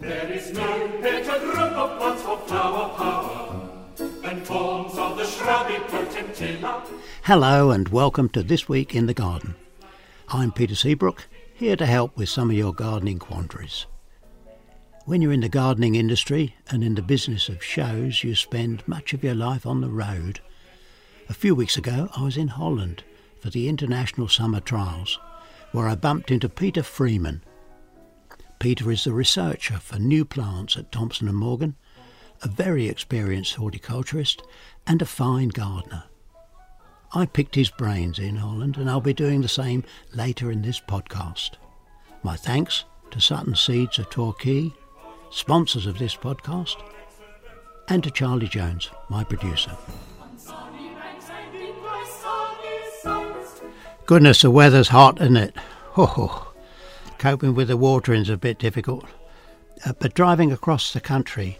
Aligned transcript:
There 0.00 0.32
is 0.32 0.52
no 0.52 0.88
better 1.02 1.40
group 1.40 1.58
of 1.58 2.20
for 2.20 2.38
flower 2.46 2.88
power 2.96 3.68
than 3.96 4.44
forms 4.44 4.96
of 4.96 5.16
the 5.16 5.24
shrubby 5.24 5.74
potentilla. 5.86 6.86
Hello 7.24 7.72
and 7.72 7.88
welcome 7.88 8.28
to 8.28 8.44
This 8.44 8.68
Week 8.68 8.94
in 8.94 9.06
the 9.06 9.14
Garden. 9.14 9.56
I'm 10.28 10.52
Peter 10.52 10.76
Seabrook, 10.76 11.26
here 11.52 11.74
to 11.74 11.84
help 11.84 12.16
with 12.16 12.28
some 12.28 12.48
of 12.48 12.56
your 12.56 12.72
gardening 12.72 13.18
quandaries. 13.18 13.86
When 15.04 15.20
you're 15.20 15.32
in 15.32 15.40
the 15.40 15.48
gardening 15.48 15.96
industry 15.96 16.54
and 16.70 16.84
in 16.84 16.94
the 16.94 17.02
business 17.02 17.48
of 17.48 17.64
shows, 17.64 18.22
you 18.22 18.36
spend 18.36 18.86
much 18.86 19.12
of 19.12 19.24
your 19.24 19.34
life 19.34 19.66
on 19.66 19.80
the 19.80 19.90
road. 19.90 20.38
A 21.28 21.34
few 21.34 21.56
weeks 21.56 21.76
ago, 21.76 22.08
I 22.14 22.22
was 22.22 22.36
in 22.36 22.48
Holland 22.48 23.02
for 23.40 23.50
the 23.50 23.68
International 23.68 24.28
Summer 24.28 24.60
Trials, 24.60 25.18
where 25.72 25.88
I 25.88 25.96
bumped 25.96 26.30
into 26.30 26.48
Peter 26.48 26.84
Freeman. 26.84 27.42
Peter 28.58 28.90
is 28.90 29.04
the 29.04 29.12
researcher 29.12 29.78
for 29.78 29.98
new 29.98 30.24
plants 30.24 30.76
at 30.76 30.90
Thompson 30.90 31.28
and 31.28 31.36
Morgan, 31.36 31.76
a 32.42 32.48
very 32.48 32.88
experienced 32.88 33.54
horticulturist, 33.54 34.42
and 34.86 35.00
a 35.00 35.06
fine 35.06 35.48
gardener. 35.48 36.04
I 37.12 37.26
picked 37.26 37.54
his 37.54 37.70
brains 37.70 38.18
in 38.18 38.36
Holland, 38.36 38.76
and 38.76 38.90
I'll 38.90 39.00
be 39.00 39.14
doing 39.14 39.40
the 39.40 39.48
same 39.48 39.84
later 40.12 40.50
in 40.50 40.62
this 40.62 40.80
podcast. 40.80 41.52
My 42.22 42.36
thanks 42.36 42.84
to 43.12 43.20
Sutton 43.20 43.54
Seeds 43.54 43.98
of 43.98 44.10
Torquay, 44.10 44.72
sponsors 45.30 45.86
of 45.86 45.98
this 45.98 46.16
podcast, 46.16 46.76
and 47.88 48.02
to 48.02 48.10
Charlie 48.10 48.48
Jones, 48.48 48.90
my 49.08 49.24
producer. 49.24 49.76
Goodness, 54.04 54.42
the 54.42 54.50
weather's 54.50 54.88
hot, 54.88 55.20
isn't 55.20 55.36
it? 55.36 55.54
Oh, 55.96 56.47
coping 57.18 57.54
with 57.54 57.68
the 57.68 57.76
watering's 57.76 58.28
is 58.28 58.34
a 58.34 58.38
bit 58.38 58.58
difficult. 58.58 59.04
Uh, 59.84 59.92
but 59.98 60.14
driving 60.14 60.52
across 60.52 60.92
the 60.92 61.00
country, 61.00 61.58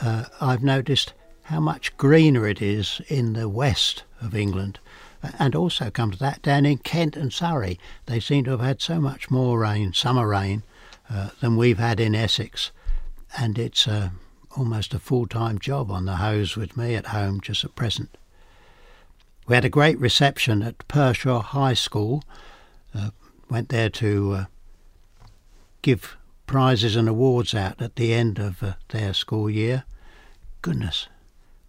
uh, 0.00 0.24
I've 0.40 0.62
noticed 0.62 1.12
how 1.42 1.60
much 1.60 1.96
greener 1.96 2.46
it 2.46 2.60
is 2.60 3.00
in 3.08 3.32
the 3.32 3.48
west 3.48 4.04
of 4.20 4.34
England. 4.34 4.78
And 5.38 5.56
also, 5.56 5.90
come 5.90 6.10
to 6.12 6.18
that, 6.18 6.42
down 6.42 6.64
in 6.64 6.78
Kent 6.78 7.16
and 7.16 7.32
Surrey, 7.32 7.78
they 8.06 8.20
seem 8.20 8.44
to 8.44 8.52
have 8.52 8.60
had 8.60 8.80
so 8.80 9.00
much 9.00 9.30
more 9.30 9.58
rain, 9.58 9.92
summer 9.92 10.28
rain, 10.28 10.62
uh, 11.10 11.30
than 11.40 11.56
we've 11.56 11.78
had 11.78 11.98
in 11.98 12.14
Essex. 12.14 12.70
And 13.36 13.58
it's 13.58 13.88
uh, 13.88 14.10
almost 14.56 14.94
a 14.94 14.98
full 14.98 15.26
time 15.26 15.58
job 15.58 15.90
on 15.90 16.04
the 16.04 16.16
hose 16.16 16.56
with 16.56 16.76
me 16.76 16.94
at 16.94 17.06
home 17.06 17.40
just 17.40 17.64
at 17.64 17.74
present. 17.74 18.16
We 19.46 19.54
had 19.54 19.64
a 19.64 19.70
great 19.70 19.98
reception 19.98 20.62
at 20.62 20.86
Pershore 20.86 21.42
High 21.42 21.74
School. 21.74 22.22
Uh, 22.94 23.10
went 23.48 23.70
there 23.70 23.90
to 23.90 24.32
uh, 24.32 24.44
give 25.88 26.18
prizes 26.46 26.96
and 26.96 27.08
awards 27.08 27.54
out 27.54 27.80
at 27.80 27.96
the 27.96 28.12
end 28.12 28.38
of 28.38 28.62
uh, 28.62 28.74
their 28.88 29.14
school 29.14 29.48
year. 29.48 29.84
Goodness, 30.60 31.08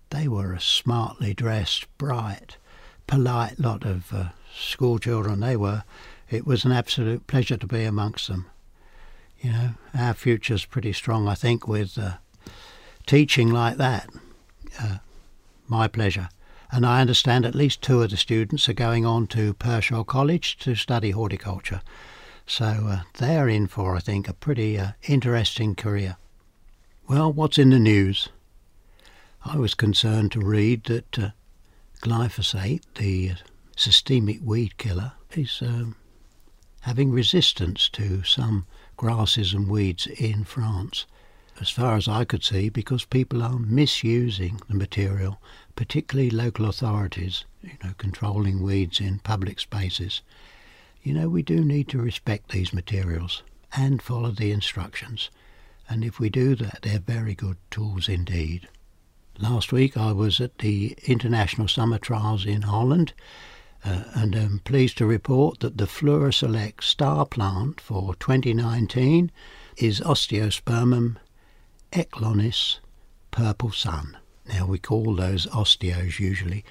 they 0.09 0.27
were 0.27 0.51
a 0.51 0.59
smartly 0.59 1.33
dressed, 1.33 1.87
bright, 1.97 2.57
polite 3.07 3.57
lot 3.57 3.85
of 3.85 4.11
uh, 4.11 4.29
school 4.53 4.99
children. 4.99 5.39
They 5.39 5.55
were. 5.55 5.83
It 6.29 6.45
was 6.45 6.65
an 6.65 6.73
absolute 6.73 7.27
pleasure 7.27 7.55
to 7.55 7.65
be 7.65 7.85
amongst 7.85 8.27
them. 8.27 8.47
You 9.39 9.53
know, 9.53 9.69
our 9.97 10.13
future's 10.13 10.65
pretty 10.65 10.91
strong, 10.91 11.29
I 11.29 11.35
think, 11.35 11.65
with 11.65 11.97
uh, 11.97 12.15
teaching 13.05 13.49
like 13.49 13.77
that. 13.77 14.09
Uh, 14.77 14.97
my 15.69 15.87
pleasure. 15.87 16.27
And 16.73 16.85
I 16.85 16.99
understand 16.99 17.45
at 17.45 17.55
least 17.55 17.81
two 17.81 18.01
of 18.01 18.09
the 18.09 18.17
students 18.17 18.67
are 18.67 18.73
going 18.73 19.05
on 19.05 19.27
to 19.27 19.53
Pershore 19.53 20.03
College 20.03 20.57
to 20.57 20.75
study 20.75 21.11
horticulture. 21.11 21.79
So 22.49 22.65
uh, 22.65 23.01
they're 23.19 23.47
in 23.47 23.67
for, 23.67 23.95
I 23.95 23.99
think, 23.99 24.27
a 24.27 24.33
pretty 24.33 24.75
uh, 24.75 24.93
interesting 25.03 25.75
career. 25.75 26.17
Well, 27.07 27.31
what's 27.31 27.59
in 27.59 27.69
the 27.69 27.77
news? 27.77 28.29
I 29.45 29.57
was 29.57 29.75
concerned 29.75 30.31
to 30.31 30.39
read 30.39 30.85
that 30.85 31.19
uh, 31.19 31.29
glyphosate, 32.01 32.81
the 32.95 33.33
systemic 33.77 34.39
weed 34.43 34.79
killer, 34.79 35.11
is 35.35 35.61
um, 35.61 35.95
having 36.81 37.11
resistance 37.11 37.87
to 37.89 38.23
some 38.23 38.65
grasses 38.97 39.53
and 39.53 39.69
weeds 39.69 40.07
in 40.07 40.43
France. 40.43 41.05
As 41.61 41.69
far 41.69 41.97
as 41.97 42.07
I 42.07 42.25
could 42.25 42.43
see, 42.43 42.69
because 42.69 43.05
people 43.05 43.43
are 43.43 43.59
misusing 43.59 44.59
the 44.67 44.73
material, 44.73 45.39
particularly 45.75 46.31
local 46.31 46.65
authorities, 46.65 47.45
you 47.61 47.77
know, 47.83 47.93
controlling 47.99 48.63
weeds 48.63 48.99
in 48.99 49.19
public 49.19 49.59
spaces. 49.59 50.23
You 51.01 51.13
know, 51.13 51.29
we 51.29 51.41
do 51.41 51.63
need 51.63 51.87
to 51.89 52.01
respect 52.01 52.51
these 52.51 52.73
materials 52.73 53.43
and 53.75 54.01
follow 54.01 54.31
the 54.31 54.51
instructions. 54.51 55.29
And 55.89 56.03
if 56.03 56.19
we 56.19 56.29
do 56.29 56.55
that, 56.55 56.79
they're 56.81 56.99
very 56.99 57.35
good 57.35 57.57
tools 57.71 58.09
indeed. 58.09 58.67
Last 59.39 59.71
week 59.71 59.95
I 59.95 60.11
was 60.11 60.41
at 60.41 60.57
the 60.57 60.97
International 61.05 61.67
Summer 61.67 61.97
Trials 61.97 62.45
in 62.45 62.63
Holland 62.63 63.13
uh, 63.85 64.03
and 64.13 64.35
am 64.35 64.59
pleased 64.65 64.97
to 64.97 65.05
report 65.05 65.61
that 65.61 65.77
the 65.77 65.87
Flora 65.87 66.33
Select 66.33 66.83
star 66.83 67.25
plant 67.25 67.79
for 67.79 68.13
2019 68.15 69.31
is 69.77 70.01
Osteospermum 70.01 71.15
ecklonis 71.93 72.79
purple 73.31 73.71
sun. 73.71 74.17
Now 74.45 74.65
we 74.65 74.79
call 74.79 75.15
those 75.15 75.47
osteos 75.47 76.19
usually 76.19 76.65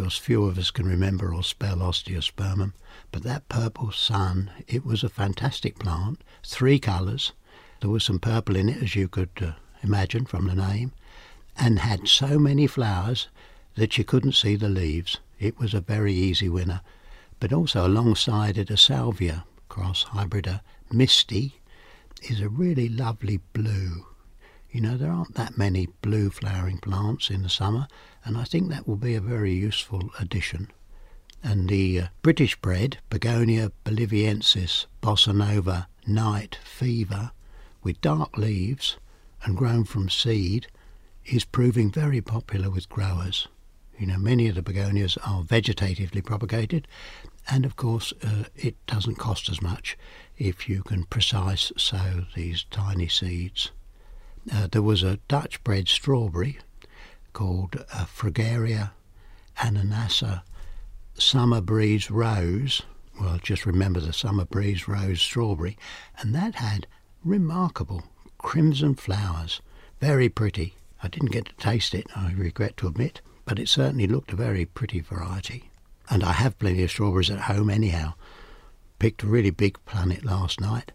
because 0.00 0.16
few 0.16 0.46
of 0.46 0.56
us 0.56 0.70
can 0.70 0.86
remember 0.86 1.34
or 1.34 1.42
spell 1.42 1.76
osteospermum, 1.76 2.72
but 3.12 3.22
that 3.22 3.46
purple 3.50 3.92
sun, 3.92 4.50
it 4.66 4.82
was 4.82 5.04
a 5.04 5.10
fantastic 5.10 5.78
plant, 5.78 6.24
three 6.42 6.78
colours. 6.78 7.32
There 7.80 7.90
was 7.90 8.04
some 8.04 8.18
purple 8.18 8.56
in 8.56 8.70
it, 8.70 8.82
as 8.82 8.96
you 8.96 9.08
could 9.08 9.28
uh, 9.42 9.52
imagine 9.82 10.24
from 10.24 10.46
the 10.46 10.54
name, 10.54 10.92
and 11.54 11.80
had 11.80 12.08
so 12.08 12.38
many 12.38 12.66
flowers 12.66 13.28
that 13.74 13.98
you 13.98 14.04
couldn't 14.04 14.32
see 14.32 14.56
the 14.56 14.70
leaves. 14.70 15.18
It 15.38 15.58
was 15.58 15.74
a 15.74 15.82
very 15.82 16.14
easy 16.14 16.48
winner. 16.48 16.80
But 17.38 17.52
also 17.52 17.86
alongside 17.86 18.56
it, 18.56 18.70
a 18.70 18.78
salvia 18.78 19.44
cross 19.68 20.04
hybrida 20.04 20.62
misty 20.90 21.60
is 22.22 22.40
a 22.40 22.48
really 22.48 22.88
lovely 22.88 23.40
blue. 23.52 24.06
You 24.70 24.80
know, 24.80 24.96
there 24.96 25.12
aren't 25.12 25.34
that 25.34 25.58
many 25.58 25.88
blue 26.00 26.30
flowering 26.30 26.78
plants 26.78 27.28
in 27.28 27.42
the 27.42 27.50
summer, 27.50 27.86
and 28.24 28.36
I 28.36 28.44
think 28.44 28.68
that 28.68 28.86
will 28.86 28.96
be 28.96 29.14
a 29.14 29.20
very 29.20 29.52
useful 29.52 30.10
addition. 30.18 30.68
And 31.42 31.68
the 31.68 32.00
uh, 32.00 32.06
British 32.22 32.56
bred 32.56 32.98
Begonia 33.08 33.72
boliviensis 33.84 34.86
bossa 35.02 35.34
nova 35.34 35.88
night 36.06 36.58
fever 36.62 37.32
with 37.82 38.00
dark 38.00 38.36
leaves 38.36 38.98
and 39.42 39.56
grown 39.56 39.84
from 39.84 40.10
seed 40.10 40.66
is 41.24 41.44
proving 41.44 41.90
very 41.90 42.20
popular 42.20 42.70
with 42.70 42.88
growers. 42.88 43.48
You 43.98 44.06
know, 44.06 44.18
many 44.18 44.48
of 44.48 44.54
the 44.54 44.62
begonias 44.62 45.18
are 45.26 45.42
vegetatively 45.42 46.24
propagated, 46.24 46.88
and 47.50 47.64
of 47.66 47.76
course, 47.76 48.12
uh, 48.22 48.44
it 48.56 48.74
doesn't 48.86 49.16
cost 49.16 49.48
as 49.50 49.60
much 49.60 49.96
if 50.38 50.68
you 50.68 50.82
can 50.82 51.04
precise 51.04 51.72
sow 51.76 52.24
these 52.34 52.64
tiny 52.70 53.08
seeds. 53.08 53.72
Uh, 54.52 54.68
there 54.70 54.82
was 54.82 55.02
a 55.02 55.18
Dutch 55.28 55.62
bred 55.64 55.88
strawberry 55.88 56.58
called 57.32 57.84
uh, 57.92 58.04
Fragaria 58.04 58.90
ananassa 59.58 60.42
summer 61.14 61.60
breeze 61.60 62.10
rose. 62.10 62.82
Well, 63.20 63.38
just 63.42 63.66
remember 63.66 64.00
the 64.00 64.12
summer 64.12 64.44
breeze 64.44 64.88
rose 64.88 65.20
strawberry, 65.20 65.76
and 66.18 66.34
that 66.34 66.54
had 66.56 66.86
remarkable 67.24 68.04
crimson 68.38 68.94
flowers, 68.94 69.60
very 70.00 70.28
pretty. 70.28 70.74
I 71.02 71.08
didn't 71.08 71.32
get 71.32 71.46
to 71.46 71.56
taste 71.56 71.94
it, 71.94 72.06
I 72.16 72.32
regret 72.32 72.76
to 72.78 72.88
admit, 72.88 73.20
but 73.44 73.58
it 73.58 73.68
certainly 73.68 74.06
looked 74.06 74.32
a 74.32 74.36
very 74.36 74.64
pretty 74.64 75.00
variety. 75.00 75.70
And 76.08 76.24
I 76.24 76.32
have 76.32 76.58
plenty 76.58 76.82
of 76.82 76.90
strawberries 76.90 77.30
at 77.30 77.40
home 77.40 77.70
anyhow. 77.70 78.14
Picked 78.98 79.22
a 79.22 79.26
really 79.26 79.50
big 79.50 79.78
planet 79.84 80.24
last 80.24 80.60
night, 80.60 80.92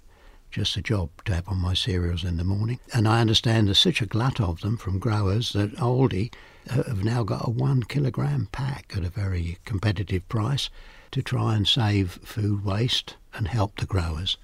just 0.55 0.77
a 0.77 0.81
job 0.81 1.09
to 1.25 1.35
have 1.35 1.49
on 1.49 1.57
my 1.57 1.73
cereals 1.73 2.23
in 2.23 2.37
the 2.37 2.43
morning. 2.45 2.79
And 2.93 3.09
I 3.09 3.19
understand 3.19 3.67
there's 3.67 3.77
such 3.77 4.01
a 4.01 4.05
glut 4.05 4.39
of 4.39 4.61
them 4.61 4.77
from 4.77 4.99
growers 4.99 5.51
that 5.51 5.75
Aldi 5.75 6.31
uh, 6.69 6.83
have 6.83 7.03
now 7.03 7.23
got 7.23 7.45
a 7.45 7.49
one 7.49 7.83
kilogram 7.83 8.47
pack 8.53 8.93
at 8.95 9.03
a 9.03 9.09
very 9.09 9.57
competitive 9.65 10.25
price 10.29 10.69
to 11.11 11.21
try 11.21 11.57
and 11.57 11.67
save 11.67 12.19
food 12.23 12.63
waste 12.63 13.17
and 13.33 13.49
help 13.49 13.75
the 13.75 13.85
growers. 13.85 14.37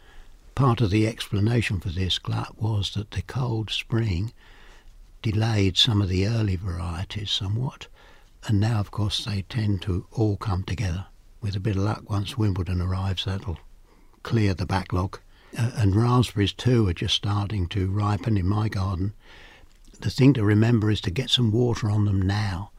Part 0.54 0.82
of 0.82 0.90
the 0.90 1.08
explanation 1.08 1.80
for 1.80 1.88
this 1.88 2.20
glut 2.20 2.62
was 2.62 2.94
that 2.96 3.12
the 3.12 3.22
cold 3.22 3.70
spring 3.70 4.34
delayed 5.22 5.78
some 5.78 6.02
of 6.02 6.10
the 6.10 6.28
early 6.28 6.58
varieties 6.58 7.32
somewhat, 7.32 7.88
and 8.48 8.60
now, 8.60 8.82
of 8.82 8.92
course, 8.92 9.24
they 9.24 9.44
tend 9.44 9.82
to 9.84 10.08
all 10.12 10.36
come 10.36 10.64
together. 10.64 11.06
With 11.40 11.56
a 11.56 11.62
bit 11.62 11.78
of 11.78 11.84
luck, 11.84 12.10
once 12.10 12.38
Wimbledon 12.38 12.82
arrives, 12.82 13.24
that'll 13.24 13.60
clear 14.24 14.54
the 14.54 14.66
backlog. 14.66 15.18
And 15.58 15.96
raspberries 15.96 16.54
too 16.54 16.88
are 16.88 16.94
just 16.94 17.16
starting 17.16 17.68
to 17.70 17.92
ripen 17.92 18.38
in 18.38 18.48
my 18.48 18.70
garden. 18.70 19.14
The 20.00 20.10
thing 20.10 20.34
to 20.34 20.44
remember 20.44 20.90
is 20.90 21.02
to 21.02 21.12
get 21.12 21.30
some 21.30 21.52
water 21.52 21.90
on 21.90 22.06
them 22.06 22.22
now 22.22 22.72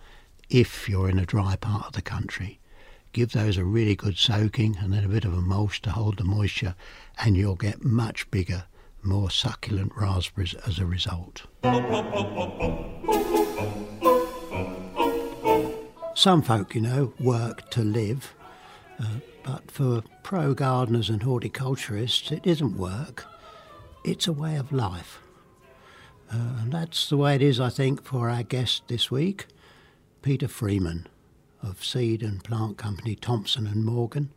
if 0.48 0.88
you're 0.88 1.08
in 1.08 1.18
a 1.18 1.26
dry 1.26 1.56
part 1.56 1.86
of 1.86 1.92
the 1.92 2.02
country. 2.02 2.58
Give 3.12 3.30
those 3.32 3.58
a 3.58 3.64
really 3.64 3.94
good 3.94 4.16
soaking 4.16 4.78
and 4.80 4.92
then 4.92 5.04
a 5.04 5.08
bit 5.08 5.24
of 5.24 5.34
a 5.34 5.40
mulch 5.40 5.82
to 5.82 5.90
hold 5.90 6.16
the 6.16 6.24
moisture, 6.24 6.74
and 7.22 7.36
you'll 7.36 7.56
get 7.56 7.84
much 7.84 8.30
bigger, 8.30 8.64
more 9.02 9.30
succulent 9.30 9.92
raspberries 9.94 10.54
as 10.66 10.78
a 10.78 10.86
result. 10.86 11.42
Some 16.14 16.42
folk, 16.42 16.74
you 16.74 16.80
know, 16.80 17.12
work 17.20 17.70
to 17.70 17.82
live, 17.82 18.34
uh, 18.98 19.16
but 19.44 19.70
for 19.70 20.02
pro 20.22 20.54
gardeners 20.54 21.08
and 21.08 21.22
horticulturists, 21.22 22.30
it 22.30 22.46
isn't 22.46 22.76
work, 22.76 23.26
it's 24.04 24.26
a 24.26 24.32
way 24.32 24.56
of 24.56 24.72
life. 24.72 25.20
Uh, 26.32 26.60
and 26.60 26.72
that's 26.72 27.08
the 27.08 27.16
way 27.16 27.34
it 27.34 27.42
is, 27.42 27.60
I 27.60 27.68
think, 27.68 28.02
for 28.04 28.30
our 28.30 28.42
guest 28.42 28.84
this 28.88 29.10
week, 29.10 29.46
Peter 30.22 30.48
Freeman 30.48 31.06
of 31.62 31.84
seed 31.84 32.22
and 32.22 32.42
plant 32.42 32.76
company 32.76 33.14
Thompson 33.14 33.66
and 33.66 33.84
Morgan, 33.84 34.30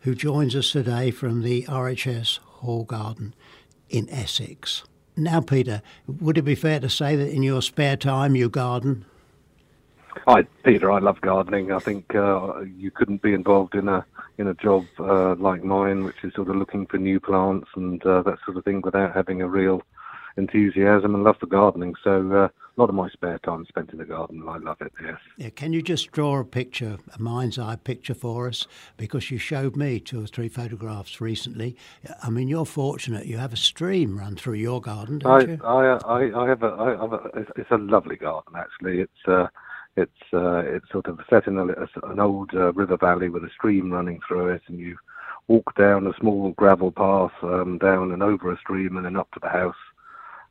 who 0.00 0.14
joins 0.14 0.56
us 0.56 0.72
today 0.72 1.10
from 1.10 1.42
the 1.42 1.64
RHS 1.64 2.38
Hall 2.38 2.84
Garden 2.84 3.34
in 3.88 4.08
Essex. 4.10 4.84
Now, 5.16 5.40
Peter, 5.40 5.82
would 6.06 6.38
it 6.38 6.42
be 6.42 6.54
fair 6.54 6.80
to 6.80 6.88
say 6.88 7.16
that 7.16 7.30
in 7.30 7.42
your 7.42 7.62
spare 7.62 7.96
time 7.96 8.36
you 8.36 8.48
garden? 8.48 9.04
Hi, 10.28 10.42
Peter. 10.62 10.92
I 10.92 10.98
love 10.98 11.22
gardening. 11.22 11.72
I 11.72 11.78
think 11.78 12.14
uh, 12.14 12.60
you 12.60 12.90
couldn't 12.90 13.22
be 13.22 13.32
involved 13.32 13.74
in 13.74 13.88
a 13.88 14.04
in 14.36 14.46
a 14.46 14.52
job 14.52 14.84
uh, 14.98 15.34
like 15.36 15.64
mine, 15.64 16.04
which 16.04 16.22
is 16.22 16.34
sort 16.34 16.50
of 16.50 16.56
looking 16.56 16.84
for 16.84 16.98
new 16.98 17.18
plants 17.18 17.68
and 17.74 18.04
uh, 18.04 18.20
that 18.24 18.36
sort 18.44 18.58
of 18.58 18.64
thing, 18.66 18.82
without 18.82 19.14
having 19.14 19.40
a 19.40 19.48
real 19.48 19.80
enthusiasm 20.36 21.14
and 21.14 21.24
love 21.24 21.38
for 21.40 21.46
gardening. 21.46 21.94
So 22.04 22.30
uh, 22.30 22.48
a 22.48 22.50
lot 22.76 22.90
of 22.90 22.94
my 22.94 23.08
spare 23.08 23.38
time 23.38 23.64
spent 23.70 23.90
in 23.90 23.96
the 23.96 24.04
garden, 24.04 24.42
and 24.42 24.50
I 24.50 24.58
love 24.58 24.76
it. 24.82 24.92
Yes. 25.02 25.16
Yeah, 25.38 25.48
can 25.48 25.72
you 25.72 25.80
just 25.80 26.12
draw 26.12 26.40
a 26.40 26.44
picture, 26.44 26.98
a 27.14 27.22
mind's 27.22 27.58
eye 27.58 27.76
picture 27.76 28.12
for 28.12 28.48
us? 28.48 28.66
Because 28.98 29.30
you 29.30 29.38
showed 29.38 29.76
me 29.76 29.98
two 29.98 30.22
or 30.24 30.26
three 30.26 30.50
photographs 30.50 31.22
recently. 31.22 31.74
I 32.22 32.28
mean, 32.28 32.48
you're 32.48 32.66
fortunate. 32.66 33.24
You 33.24 33.38
have 33.38 33.54
a 33.54 33.56
stream 33.56 34.18
run 34.18 34.36
through 34.36 34.56
your 34.56 34.82
garden, 34.82 35.20
don't 35.20 35.42
I, 35.42 35.46
you? 35.46 35.60
I, 35.64 35.98
I, 36.04 36.44
I 36.44 36.48
have 36.50 36.62
a, 36.62 36.76
I 36.78 36.90
have 36.90 37.12
a, 37.14 37.30
it's 37.56 37.70
a 37.70 37.78
lovely 37.78 38.16
garden 38.16 38.52
actually. 38.56 39.00
It's 39.00 39.26
uh, 39.26 39.46
it's 40.02 40.32
uh, 40.32 40.62
it's 40.64 40.90
sort 40.90 41.06
of 41.06 41.20
set 41.28 41.46
in 41.46 41.58
a, 41.58 41.66
an 42.10 42.20
old 42.20 42.50
uh, 42.54 42.72
river 42.72 42.96
valley 42.96 43.28
with 43.28 43.44
a 43.44 43.50
stream 43.50 43.92
running 43.92 44.20
through 44.26 44.48
it, 44.48 44.62
and 44.68 44.78
you 44.78 44.96
walk 45.48 45.74
down 45.76 46.06
a 46.06 46.12
small 46.20 46.52
gravel 46.52 46.92
path 46.92 47.32
um, 47.42 47.78
down 47.78 48.12
and 48.12 48.22
over 48.22 48.52
a 48.52 48.58
stream 48.58 48.96
and 48.96 49.06
then 49.06 49.16
up 49.16 49.30
to 49.32 49.40
the 49.40 49.48
house. 49.48 49.74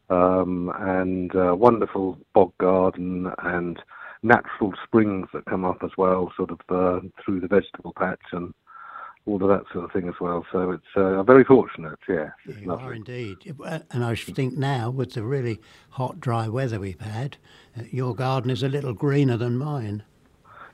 Um, 0.09 0.71
and 0.79 1.35
uh, 1.35 1.53
wonderful 1.55 2.17
bog 2.33 2.53
garden 2.59 3.29
and 3.39 3.77
natural 4.23 4.73
springs 4.85 5.27
that 5.33 5.45
come 5.45 5.65
up 5.65 5.83
as 5.83 5.91
well, 5.97 6.31
sort 6.35 6.51
of 6.51 6.59
uh, 6.69 7.05
through 7.23 7.41
the 7.41 7.47
vegetable 7.47 7.93
patch 7.97 8.21
and 8.31 8.53
all 9.27 9.43
of 9.43 9.49
that 9.49 9.63
sort 9.73 9.85
of 9.85 9.91
thing 9.91 10.07
as 10.07 10.15
well. 10.21 10.45
So 10.51 10.71
it's 10.71 10.83
uh, 10.95 11.21
very 11.23 11.43
fortunate, 11.43 11.99
yeah. 12.07 12.29
You 12.45 12.67
lovely. 12.67 12.85
are 12.85 12.93
indeed. 12.93 13.37
And 13.91 14.03
I 14.03 14.15
think 14.15 14.57
now, 14.57 14.89
with 14.89 15.13
the 15.13 15.23
really 15.23 15.59
hot, 15.91 16.19
dry 16.19 16.47
weather 16.47 16.79
we've 16.79 16.99
had, 16.99 17.37
uh, 17.77 17.83
your 17.91 18.15
garden 18.15 18.49
is 18.49 18.63
a 18.63 18.69
little 18.69 18.93
greener 18.93 19.37
than 19.37 19.57
mine. 19.57 20.03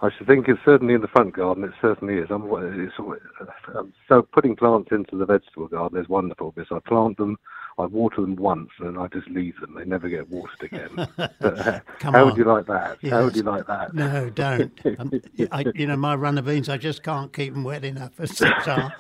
I 0.04 0.10
should 0.16 0.28
think 0.28 0.48
it's 0.48 0.60
certainly 0.64 0.94
in 0.94 1.02
the 1.02 1.08
front 1.08 1.34
garden. 1.34 1.64
It 1.64 1.72
certainly 1.82 2.16
is. 2.16 2.28
I'm, 2.30 2.44
um, 2.52 3.94
so 4.08 4.22
putting 4.22 4.56
plants 4.56 4.90
into 4.92 5.18
the 5.18 5.26
vegetable 5.26 5.68
garden 5.68 6.00
is 6.00 6.10
wonderful 6.10 6.52
because 6.52 6.72
I 6.72 6.88
plant 6.88 7.18
them 7.18 7.38
I 7.78 7.86
water 7.86 8.22
them 8.22 8.36
once 8.36 8.70
and 8.80 9.00
I 9.00 9.08
just 9.08 9.28
leave 9.30 9.60
them. 9.60 9.76
They 9.76 9.86
never 9.86 10.08
get 10.10 10.30
watered 10.30 10.62
again. 10.62 11.08
Uh, 11.44 11.80
how 12.00 12.22
on. 12.22 12.26
would 12.26 12.38
you 12.38 12.46
like 12.46 12.66
that? 12.68 12.98
Yes. 13.02 13.12
How 13.12 13.24
would 13.24 13.36
you 13.36 13.44
like 13.44 13.68
that? 13.68 13.94
No, 13.94 14.30
don't. 14.30 14.80
um, 15.00 15.12
I, 15.52 15.66
you 15.76 15.88
know, 15.88 15.98
my 15.98 16.16
runner 16.16 16.42
beans, 16.42 16.70
I 16.70 16.78
just 16.78 17.04
can't 17.04 17.34
keep 17.34 17.54
them 17.54 17.64
wet 17.64 17.84
enough. 17.84 18.14
for 18.14 18.28
six 18.28 18.68
hours. 18.68 18.92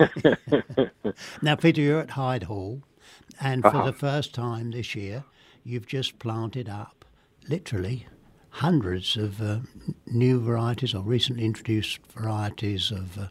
now, 1.41 1.55
Peter, 1.55 1.81
you're 1.81 1.99
at 2.01 2.11
Hyde 2.11 2.43
Hall, 2.43 2.81
and 3.39 3.61
for 3.61 3.69
uh-huh. 3.69 3.85
the 3.85 3.93
first 3.93 4.33
time 4.33 4.71
this 4.71 4.93
year, 4.95 5.23
you've 5.63 5.87
just 5.87 6.19
planted 6.19 6.67
up, 6.67 7.05
literally, 7.47 8.07
hundreds 8.53 9.17
of 9.17 9.41
uh, 9.41 9.59
new 10.07 10.39
varieties 10.39 10.93
or 10.93 11.01
recently 11.01 11.45
introduced 11.45 11.99
varieties 12.11 12.91
of. 12.91 13.17
Uh, 13.17 13.27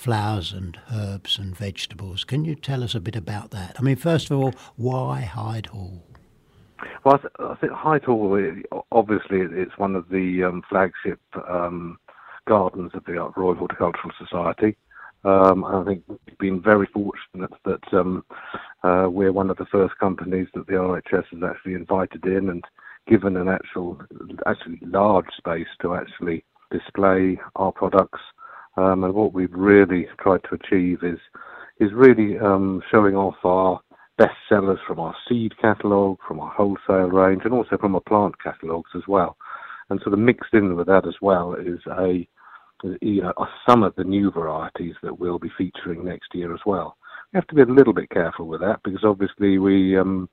flowers 0.00 0.50
and 0.54 0.78
herbs 0.90 1.38
and 1.38 1.54
vegetables. 1.54 2.24
Can 2.24 2.46
you 2.46 2.54
tell 2.54 2.82
us 2.82 2.94
a 2.94 3.00
bit 3.00 3.16
about 3.16 3.50
that? 3.50 3.76
I 3.78 3.82
mean, 3.82 3.96
first 3.96 4.30
of 4.30 4.38
all, 4.38 4.54
why 4.76 5.20
Hyde 5.20 5.66
Hall? 5.66 6.02
Well, 7.04 7.16
I, 7.16 7.18
th- 7.18 7.32
I 7.38 7.54
think 7.56 7.72
Hyde 7.72 8.04
Hall, 8.04 8.40
obviously, 8.92 9.40
it's 9.40 9.76
one 9.76 9.94
of 9.94 10.08
the 10.08 10.44
um, 10.44 10.62
flagship 10.70 11.20
um, 11.46 11.98
gardens 12.46 12.92
of 12.94 13.04
the 13.04 13.12
Royal 13.36 13.54
Horticultural 13.54 14.12
Society. 14.18 14.76
Um, 15.24 15.64
I 15.64 15.84
think 15.84 16.02
we've 16.08 16.38
been 16.38 16.62
very 16.62 16.88
fortunate 16.94 17.52
that 17.66 17.92
um, 17.92 18.24
uh, 18.82 19.06
we're 19.10 19.32
one 19.32 19.50
of 19.50 19.58
the 19.58 19.66
first 19.66 19.98
companies 19.98 20.48
that 20.54 20.66
the 20.66 20.72
RHS 20.72 21.26
has 21.30 21.42
actually 21.42 21.74
invited 21.74 22.24
in 22.24 22.48
and 22.48 22.64
given 23.10 23.36
an 23.36 23.48
actual, 23.48 24.00
actually 24.46 24.78
large 24.82 25.26
space 25.36 25.66
to 25.82 25.94
actually 25.94 26.44
display 26.70 27.38
our 27.56 27.72
products 27.72 28.20
um, 28.76 29.04
and 29.04 29.14
what 29.14 29.32
we've 29.32 29.52
really 29.52 30.06
tried 30.20 30.42
to 30.44 30.54
achieve 30.54 31.02
is 31.02 31.18
is 31.80 31.92
really 31.94 32.38
um, 32.38 32.82
showing 32.90 33.16
off 33.16 33.36
our 33.42 33.80
best 34.18 34.36
sellers 34.50 34.78
from 34.86 35.00
our 35.00 35.14
seed 35.26 35.52
catalogue, 35.60 36.18
from 36.28 36.38
our 36.40 36.50
wholesale 36.50 37.08
range, 37.08 37.42
and 37.44 37.54
also 37.54 37.78
from 37.78 37.94
our 37.94 38.02
plant 38.02 38.34
catalogues 38.42 38.90
as 38.94 39.02
well. 39.08 39.36
And 39.88 39.98
sort 40.02 40.12
of 40.12 40.18
mixed 40.18 40.52
in 40.52 40.76
with 40.76 40.86
that 40.88 41.06
as 41.06 41.14
well 41.22 41.54
is 41.54 41.80
a 41.98 42.28
you 43.00 43.22
know 43.22 43.32
some 43.68 43.82
of 43.82 43.94
the 43.96 44.04
new 44.04 44.30
varieties 44.30 44.94
that 45.02 45.18
we'll 45.18 45.38
be 45.38 45.50
featuring 45.58 46.04
next 46.04 46.34
year 46.34 46.54
as 46.54 46.60
well. 46.64 46.96
We 47.32 47.38
have 47.38 47.46
to 47.48 47.54
be 47.54 47.62
a 47.62 47.66
little 47.66 47.92
bit 47.92 48.10
careful 48.10 48.46
with 48.46 48.60
that 48.60 48.80
because 48.84 49.04
obviously 49.04 49.58
we 49.58 49.98
um, 49.98 50.28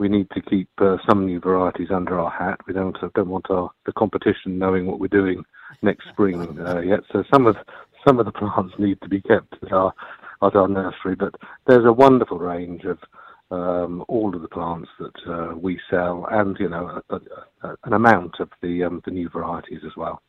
we 0.00 0.08
need 0.08 0.30
to 0.30 0.40
keep 0.40 0.70
uh, 0.78 0.96
some 1.06 1.26
new 1.26 1.38
varieties 1.38 1.90
under 1.94 2.18
our 2.18 2.30
hat. 2.30 2.58
We 2.66 2.72
don't 2.72 2.96
don't 3.14 3.28
want 3.28 3.50
our 3.50 3.70
the 3.84 3.92
competition 3.92 4.58
knowing 4.58 4.86
what 4.86 4.98
we're 4.98 5.08
doing 5.08 5.44
next 5.82 6.08
spring 6.08 6.58
uh, 6.58 6.80
yet. 6.80 7.00
So 7.12 7.22
some 7.32 7.46
of 7.46 7.56
some 8.08 8.18
of 8.18 8.24
the 8.24 8.32
plants 8.40 8.74
need 8.78 8.98
to 9.02 9.08
be 9.08 9.20
kept 9.20 9.54
at 9.62 9.72
our 9.72 9.92
at 10.42 10.56
our 10.56 10.68
nursery. 10.68 11.16
But 11.16 11.34
there's 11.66 11.84
a 11.84 11.92
wonderful 11.92 12.38
range 12.38 12.84
of 12.84 12.98
um, 13.50 14.02
all 14.08 14.34
of 14.34 14.40
the 14.40 14.48
plants 14.48 14.88
that 14.98 15.30
uh, 15.30 15.54
we 15.54 15.78
sell, 15.90 16.26
and 16.30 16.56
you 16.58 16.70
know 16.70 17.02
a, 17.10 17.20
a, 17.62 17.76
an 17.84 17.92
amount 17.92 18.40
of 18.40 18.48
the 18.62 18.84
um, 18.84 19.02
the 19.04 19.10
new 19.10 19.28
varieties 19.28 19.82
as 19.84 19.96
well. 19.98 20.22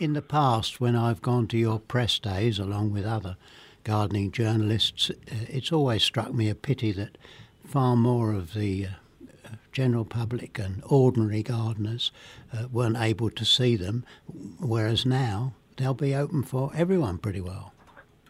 In 0.00 0.14
the 0.14 0.22
past, 0.22 0.80
when 0.80 0.96
I've 0.96 1.22
gone 1.22 1.46
to 1.48 1.56
your 1.56 1.78
press 1.78 2.18
days 2.18 2.58
along 2.58 2.92
with 2.92 3.06
other 3.06 3.36
gardening 3.84 4.32
journalists, 4.32 5.10
uh, 5.10 5.14
it's 5.48 5.70
always 5.70 6.02
struck 6.02 6.34
me 6.34 6.50
a 6.50 6.56
pity 6.56 6.90
that 6.90 7.16
far 7.64 7.94
more 7.94 8.32
of 8.32 8.54
the 8.54 8.86
uh, 8.86 8.90
general 9.72 10.04
public 10.04 10.58
and 10.58 10.82
ordinary 10.86 11.42
gardeners 11.42 12.12
uh, 12.52 12.68
weren't 12.70 12.96
able 12.98 13.30
to 13.30 13.44
see 13.44 13.76
them, 13.76 14.04
whereas 14.60 15.04
now 15.04 15.54
they'll 15.76 15.94
be 15.94 16.14
open 16.14 16.42
for 16.42 16.70
everyone 16.74 17.18
pretty 17.18 17.40
well. 17.40 17.72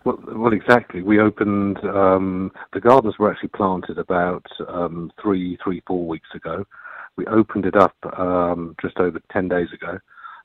Well, 0.05 0.19
well 0.27 0.53
exactly. 0.53 1.03
We 1.03 1.21
opened, 1.21 1.79
um, 1.79 2.53
the 2.73 2.81
gardens 2.81 3.19
were 3.19 3.31
actually 3.31 3.51
planted 3.51 3.99
about 3.99 4.47
um, 4.69 5.13
three, 5.21 5.59
three, 5.63 5.83
four 5.87 6.07
weeks 6.07 6.29
ago. 6.35 6.65
We 7.17 7.27
opened 7.27 7.67
it 7.67 7.77
up 7.77 7.97
um, 8.19 8.75
just 8.81 8.97
over 8.99 9.21
10 9.33 9.49
days 9.49 9.69
ago. 9.73 9.99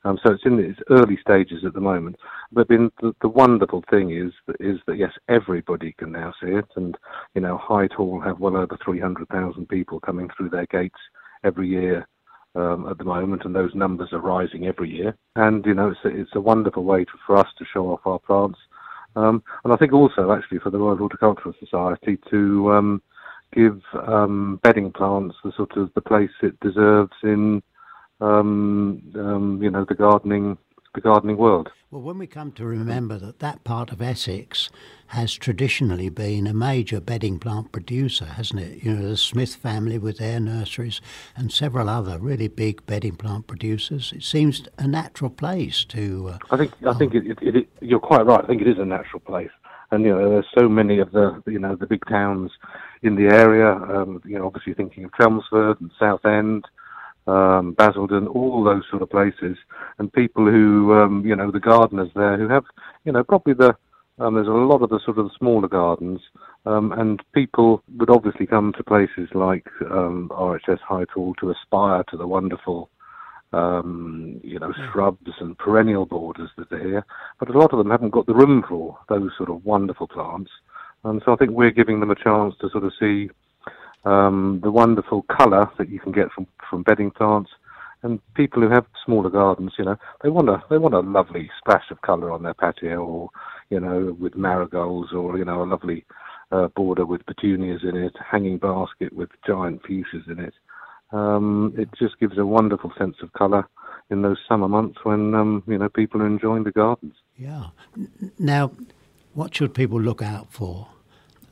Um, 0.04 0.18
so 0.22 0.32
it's 0.32 0.44
in 0.44 0.58
its 0.58 0.78
early 0.90 1.18
stages 1.20 1.64
at 1.66 1.74
the 1.74 1.80
moment. 1.80 2.16
But 2.52 2.68
the, 2.68 2.90
the 3.20 3.28
wonderful 3.28 3.84
thing 3.90 4.10
is 4.10 4.32
that, 4.46 4.56
is 4.60 4.78
that 4.86 4.96
yes, 4.96 5.12
everybody 5.28 5.92
can 5.98 6.12
now 6.12 6.32
see 6.40 6.50
it, 6.50 6.66
and 6.76 6.96
you 7.34 7.40
know 7.40 7.58
Hyde 7.58 7.92
Hall 7.92 8.20
have 8.20 8.40
well 8.40 8.56
over 8.56 8.78
300,000 8.84 9.68
people 9.68 10.00
coming 10.00 10.28
through 10.36 10.50
their 10.50 10.66
gates 10.66 10.98
every 11.44 11.68
year 11.68 12.06
um, 12.54 12.88
at 12.88 12.98
the 12.98 13.04
moment, 13.04 13.44
and 13.44 13.54
those 13.54 13.74
numbers 13.74 14.10
are 14.12 14.20
rising 14.20 14.66
every 14.66 14.90
year. 14.90 15.16
And 15.36 15.64
you 15.66 15.74
know 15.74 15.90
it's 15.90 16.04
a, 16.04 16.08
it's 16.08 16.34
a 16.34 16.40
wonderful 16.40 16.84
way 16.84 17.04
to, 17.04 17.12
for 17.26 17.36
us 17.36 17.48
to 17.58 17.64
show 17.72 17.90
off 17.90 18.06
our 18.06 18.18
plants, 18.20 18.58
um, 19.16 19.42
and 19.64 19.72
I 19.72 19.76
think 19.76 19.92
also 19.92 20.32
actually 20.32 20.60
for 20.60 20.70
the 20.70 20.78
Royal 20.78 20.96
Horticultural 20.96 21.54
Society 21.58 22.18
to 22.30 22.72
um, 22.72 23.02
give 23.52 23.80
um, 24.06 24.60
bedding 24.62 24.92
plants 24.92 25.36
the 25.42 25.52
sort 25.56 25.76
of 25.76 25.90
the 25.94 26.00
place 26.00 26.30
it 26.42 26.58
deserves 26.60 27.12
in 27.22 27.62
um, 28.20 29.02
um, 29.14 29.60
you 29.62 29.70
know, 29.70 29.84
the 29.84 29.94
gardening 29.94 30.58
the 30.94 31.00
gardening 31.00 31.36
world. 31.36 31.68
Well, 31.90 32.02
when 32.02 32.18
we 32.18 32.26
come 32.26 32.52
to 32.52 32.66
remember 32.66 33.18
that 33.18 33.38
that 33.38 33.64
part 33.64 33.92
of 33.92 34.02
Essex 34.02 34.68
has 35.08 35.34
traditionally 35.34 36.10
been 36.10 36.46
a 36.46 36.52
major 36.52 37.00
bedding 37.00 37.38
plant 37.38 37.72
producer, 37.72 38.26
hasn't 38.26 38.60
it? 38.60 38.82
You 38.82 38.94
know, 38.94 39.08
the 39.08 39.16
Smith 39.16 39.54
family 39.54 39.98
with 39.98 40.18
their 40.18 40.38
nurseries 40.38 41.00
and 41.34 41.50
several 41.50 41.88
other 41.88 42.18
really 42.18 42.48
big 42.48 42.84
bedding 42.84 43.16
plant 43.16 43.46
producers. 43.46 44.12
It 44.14 44.22
seems 44.22 44.64
a 44.78 44.86
natural 44.86 45.30
place 45.30 45.84
to. 45.86 46.32
Uh, 46.34 46.38
I 46.50 46.56
think 46.58 46.72
I 46.86 46.92
think 46.94 47.14
it, 47.14 47.38
it, 47.40 47.56
it, 47.56 47.68
you're 47.80 48.00
quite 48.00 48.26
right. 48.26 48.42
I 48.42 48.46
think 48.46 48.60
it 48.60 48.68
is 48.68 48.78
a 48.78 48.84
natural 48.84 49.20
place, 49.20 49.50
and 49.90 50.04
you 50.04 50.10
know, 50.10 50.28
there's 50.28 50.46
so 50.58 50.68
many 50.68 50.98
of 50.98 51.12
the 51.12 51.42
you 51.46 51.58
know 51.58 51.74
the 51.74 51.86
big 51.86 52.04
towns 52.06 52.50
in 53.02 53.14
the 53.14 53.34
area. 53.34 53.72
Um, 53.72 54.20
you 54.26 54.38
know, 54.38 54.46
obviously 54.46 54.74
thinking 54.74 55.04
of 55.04 55.14
Chelmsford 55.14 55.80
and 55.80 55.90
Southend 55.98 56.66
um, 57.28 57.72
Basildon, 57.74 58.26
all 58.26 58.64
those 58.64 58.84
sort 58.90 59.02
of 59.02 59.10
places, 59.10 59.56
and 59.98 60.12
people 60.12 60.46
who, 60.46 60.94
um, 60.94 61.24
you 61.26 61.36
know, 61.36 61.50
the 61.50 61.60
gardeners 61.60 62.10
there 62.14 62.38
who 62.38 62.48
have, 62.48 62.64
you 63.04 63.12
know, 63.12 63.22
probably 63.22 63.52
the, 63.52 63.76
um, 64.18 64.34
there's 64.34 64.48
a 64.48 64.50
lot 64.50 64.82
of 64.82 64.88
the 64.88 64.98
sort 65.04 65.18
of 65.18 65.26
the 65.26 65.34
smaller 65.38 65.68
gardens, 65.68 66.20
um, 66.64 66.92
and 66.92 67.22
people 67.32 67.82
would 67.98 68.08
obviously 68.08 68.46
come 68.46 68.72
to 68.72 68.82
places 68.82 69.28
like 69.34 69.66
um, 69.90 70.30
RHS 70.32 70.80
Hyde 70.80 71.10
Hall 71.10 71.34
to 71.34 71.50
aspire 71.50 72.02
to 72.04 72.16
the 72.16 72.26
wonderful, 72.26 72.88
um, 73.52 74.40
you 74.42 74.58
know, 74.58 74.72
shrubs 74.90 75.32
and 75.38 75.56
perennial 75.58 76.06
borders 76.06 76.50
that 76.56 76.72
are 76.72 76.82
here, 76.82 77.06
but 77.38 77.50
a 77.50 77.58
lot 77.58 77.72
of 77.72 77.78
them 77.78 77.90
haven't 77.90 78.10
got 78.10 78.26
the 78.26 78.34
room 78.34 78.64
for 78.66 78.98
those 79.10 79.30
sort 79.36 79.50
of 79.50 79.64
wonderful 79.66 80.08
plants, 80.08 80.50
and 81.04 81.20
so 81.26 81.34
I 81.34 81.36
think 81.36 81.50
we're 81.50 81.70
giving 81.70 82.00
them 82.00 82.10
a 82.10 82.24
chance 82.24 82.54
to 82.62 82.70
sort 82.70 82.84
of 82.84 82.92
see 82.98 83.28
um, 84.04 84.60
the 84.62 84.70
wonderful 84.70 85.22
colour 85.22 85.70
that 85.78 85.88
you 85.88 85.98
can 85.98 86.12
get 86.12 86.30
from, 86.32 86.46
from 86.68 86.82
bedding 86.82 87.10
plants. 87.10 87.50
And 88.02 88.20
people 88.34 88.62
who 88.62 88.70
have 88.70 88.86
smaller 89.04 89.28
gardens, 89.28 89.72
you 89.76 89.84
know, 89.84 89.96
they 90.22 90.28
want 90.28 90.48
a 90.48 90.62
they 90.70 90.78
want 90.78 90.94
a 90.94 91.00
lovely 91.00 91.50
splash 91.58 91.90
of 91.90 92.00
colour 92.02 92.30
on 92.30 92.44
their 92.44 92.54
patio, 92.54 93.04
or 93.04 93.30
you 93.70 93.80
know, 93.80 94.16
with 94.20 94.36
marigolds, 94.36 95.12
or 95.12 95.36
you 95.36 95.44
know, 95.44 95.62
a 95.62 95.64
lovely 95.64 96.04
uh, 96.52 96.68
border 96.68 97.04
with 97.04 97.26
petunias 97.26 97.82
in 97.82 97.96
it, 97.96 98.14
hanging 98.24 98.56
basket 98.58 99.12
with 99.12 99.30
giant 99.44 99.82
fuchsias 99.82 100.28
in 100.28 100.38
it. 100.38 100.54
Um, 101.10 101.74
it 101.76 101.88
just 101.98 102.20
gives 102.20 102.38
a 102.38 102.46
wonderful 102.46 102.92
sense 102.96 103.16
of 103.20 103.32
colour 103.32 103.66
in 104.10 104.22
those 104.22 104.38
summer 104.48 104.68
months 104.68 104.98
when 105.02 105.34
um, 105.34 105.62
you 105.66 105.78
know 105.78 105.88
people 105.88 106.22
are 106.22 106.26
enjoying 106.26 106.64
the 106.64 106.72
gardens. 106.72 107.14
Yeah. 107.36 107.66
Now, 108.38 108.72
what 109.34 109.54
should 109.54 109.74
people 109.74 110.00
look 110.00 110.22
out 110.22 110.52
for? 110.52 110.88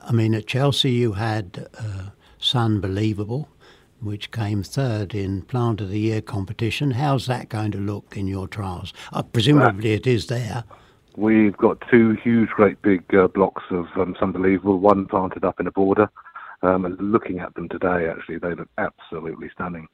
I 0.01 0.13
mean, 0.13 0.35
at 0.35 0.47
Chelsea, 0.47 0.93
you 0.93 1.15
had 1.15 1.69
uh, 1.79 2.11
Sunbelievable, 2.47 3.49
which 4.01 4.31
came 4.31 4.63
third 4.63 5.17
in 5.17 5.43
Plant 5.43 5.81
of 5.81 5.89
the 5.91 5.99
Year 5.99 6.21
competition. 6.21 6.93
How's 6.93 7.27
that 7.27 7.49
going 7.49 7.73
to 7.73 7.79
look 7.79 8.17
in 8.17 8.29
your 8.29 8.47
trials? 8.47 8.93
Uh, 9.13 9.23
presumably, 9.23 9.95
it 9.95 10.07
is 10.07 10.29
there. 10.29 10.63
We've 11.17 11.57
got 11.57 11.83
two 11.91 12.13
huge, 12.23 12.51
great 12.51 12.81
big 12.83 13.03
uh, 13.13 13.27
blocks 13.27 13.65
of 13.71 13.87
um, 13.97 14.15
Sunbelievable, 14.21 14.79
one 14.79 15.07
planted 15.07 15.45
up 15.45 15.59
in 15.59 15.67
a 15.67 15.73
border. 15.73 16.09
Um, 16.63 16.85
and 16.85 16.97
looking 17.01 17.41
at 17.41 17.53
them 17.55 17.69
today, 17.69 18.09
actually, 18.09 18.39
they 18.39 18.55
look 18.55 18.69
absolutely 18.79 19.51
stunning. 19.53 19.89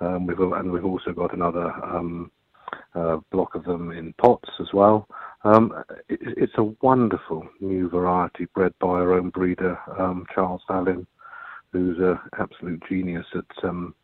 Um, 0.00 0.26
we've, 0.26 0.38
and 0.38 0.70
we've 0.70 0.84
also 0.84 1.12
got 1.12 1.32
another 1.32 1.72
um, 1.84 2.30
uh, 2.94 3.16
block 3.32 3.54
of 3.54 3.64
them 3.64 3.92
in 3.92 4.12
pots 4.18 4.50
as 4.60 4.74
well. 4.74 5.08
Um, 5.44 5.72
it, 6.08 6.20
it's 6.20 6.58
a 6.58 6.64
wonderful 6.82 7.48
new 7.60 7.88
variety 7.88 8.46
bred 8.54 8.74
by 8.78 8.88
our 8.88 9.14
own 9.14 9.30
breeder, 9.30 9.78
um, 9.98 10.26
Charles 10.34 10.62
Valin, 10.68 11.06
who's 11.74 11.98
an 11.98 12.18
absolute 12.38 12.82
genius 12.88 13.26
at 13.34 13.64
um, 13.64 13.94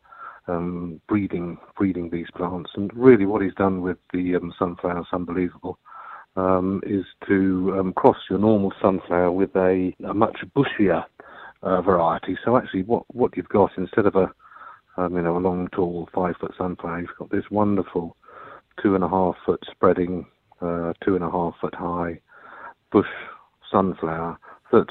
um, 0.47 1.01
breeding 1.07 1.57
breeding 1.77 2.09
these 2.09 2.27
plants. 2.35 2.71
And 2.75 2.91
really, 2.93 3.25
what 3.25 3.41
he's 3.41 3.53
done 3.55 3.81
with 3.81 3.97
the 4.13 4.35
um, 4.35 4.53
sunflower 4.57 4.99
is 4.99 5.05
unbelievable. 5.11 5.79
Um, 6.37 6.81
is 6.85 7.03
to 7.27 7.75
um, 7.77 7.91
cross 7.93 8.15
your 8.29 8.39
normal 8.39 8.71
sunflower 8.81 9.33
with 9.33 9.53
a, 9.57 9.93
a 10.07 10.13
much 10.13 10.37
bushier 10.55 11.03
uh, 11.61 11.81
variety. 11.81 12.37
So 12.45 12.57
actually, 12.57 12.83
what 12.83 13.03
what 13.13 13.35
you've 13.35 13.49
got 13.49 13.71
instead 13.77 14.05
of 14.05 14.15
a 14.15 14.31
um, 14.97 15.15
you 15.15 15.21
know 15.21 15.37
a 15.37 15.39
long, 15.39 15.67
tall, 15.73 16.07
five 16.13 16.35
foot 16.39 16.53
sunflower, 16.57 17.01
you've 17.01 17.17
got 17.17 17.31
this 17.31 17.49
wonderful 17.51 18.15
two 18.81 18.95
and 18.95 19.03
a 19.03 19.09
half 19.09 19.35
foot 19.45 19.61
spreading, 19.69 20.25
uh, 20.61 20.93
two 21.03 21.15
and 21.15 21.23
a 21.23 21.29
half 21.29 21.53
foot 21.59 21.75
high 21.75 22.19
bush 22.91 23.07
sunflower 23.71 24.37
that 24.71 24.87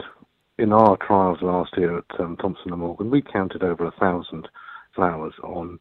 in 0.61 0.73
our 0.73 0.97
trials 0.99 1.38
last 1.40 1.71
year 1.76 1.99
at 1.99 2.21
um, 2.21 2.37
Thompson 2.37 2.71
and 2.71 2.81
Morgan, 2.81 3.11
we 3.11 3.23
counted 3.23 3.62
over 3.62 3.87
a 3.87 3.93
thousand 3.93 4.47
flowers 4.95 5.33
on 5.43 5.81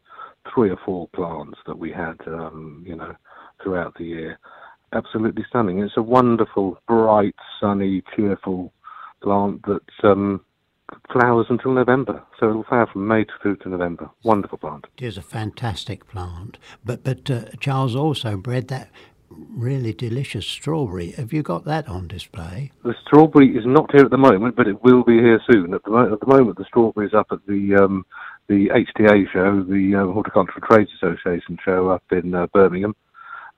three 0.52 0.70
or 0.70 0.78
four 0.84 1.08
plants 1.08 1.58
that 1.66 1.78
we 1.78 1.92
had, 1.92 2.16
um, 2.26 2.82
you 2.86 2.96
know, 2.96 3.14
throughout 3.62 3.94
the 3.98 4.04
year. 4.04 4.38
Absolutely 4.92 5.44
stunning. 5.48 5.80
It's 5.80 5.96
a 5.96 6.02
wonderful, 6.02 6.80
bright, 6.88 7.36
sunny, 7.60 8.02
cheerful 8.16 8.72
plant 9.22 9.62
that 9.66 10.08
um, 10.08 10.40
flowers 11.12 11.46
until 11.50 11.72
November. 11.72 12.22
So 12.38 12.48
it'll 12.48 12.64
flower 12.64 12.88
from 12.92 13.06
May 13.06 13.26
through 13.42 13.56
to 13.56 13.68
November. 13.68 14.10
Wonderful 14.24 14.58
plant. 14.58 14.86
It 14.98 15.04
is 15.04 15.18
a 15.18 15.22
fantastic 15.22 16.08
plant. 16.08 16.58
But 16.84 17.04
but 17.04 17.30
uh, 17.30 17.44
Charles 17.60 17.94
also 17.94 18.36
bred 18.36 18.68
that 18.68 18.90
really 19.30 19.92
delicious 19.92 20.46
strawberry. 20.46 21.12
Have 21.12 21.32
you 21.32 21.42
got 21.42 21.64
that 21.64 21.88
on 21.88 22.08
display? 22.08 22.72
The 22.84 22.94
strawberry 23.06 23.56
is 23.56 23.64
not 23.66 23.90
here 23.92 24.04
at 24.04 24.10
the 24.10 24.18
moment, 24.18 24.56
but 24.56 24.68
it 24.68 24.82
will 24.82 25.02
be 25.02 25.18
here 25.18 25.40
soon. 25.50 25.74
At 25.74 25.84
the, 25.84 25.90
mo- 25.90 26.12
at 26.12 26.20
the 26.20 26.26
moment, 26.26 26.58
the 26.58 26.64
strawberry 26.64 27.06
is 27.06 27.14
up 27.14 27.28
at 27.30 27.44
the 27.46 27.76
um, 27.76 28.04
the 28.48 28.68
HTA 28.68 29.30
show, 29.32 29.62
the 29.62 29.94
uh, 29.94 30.12
Horticultural 30.12 30.60
Trades 30.68 30.90
Association 30.96 31.56
show 31.64 31.88
up 31.88 32.02
in 32.10 32.34
uh, 32.34 32.48
Birmingham, 32.48 32.96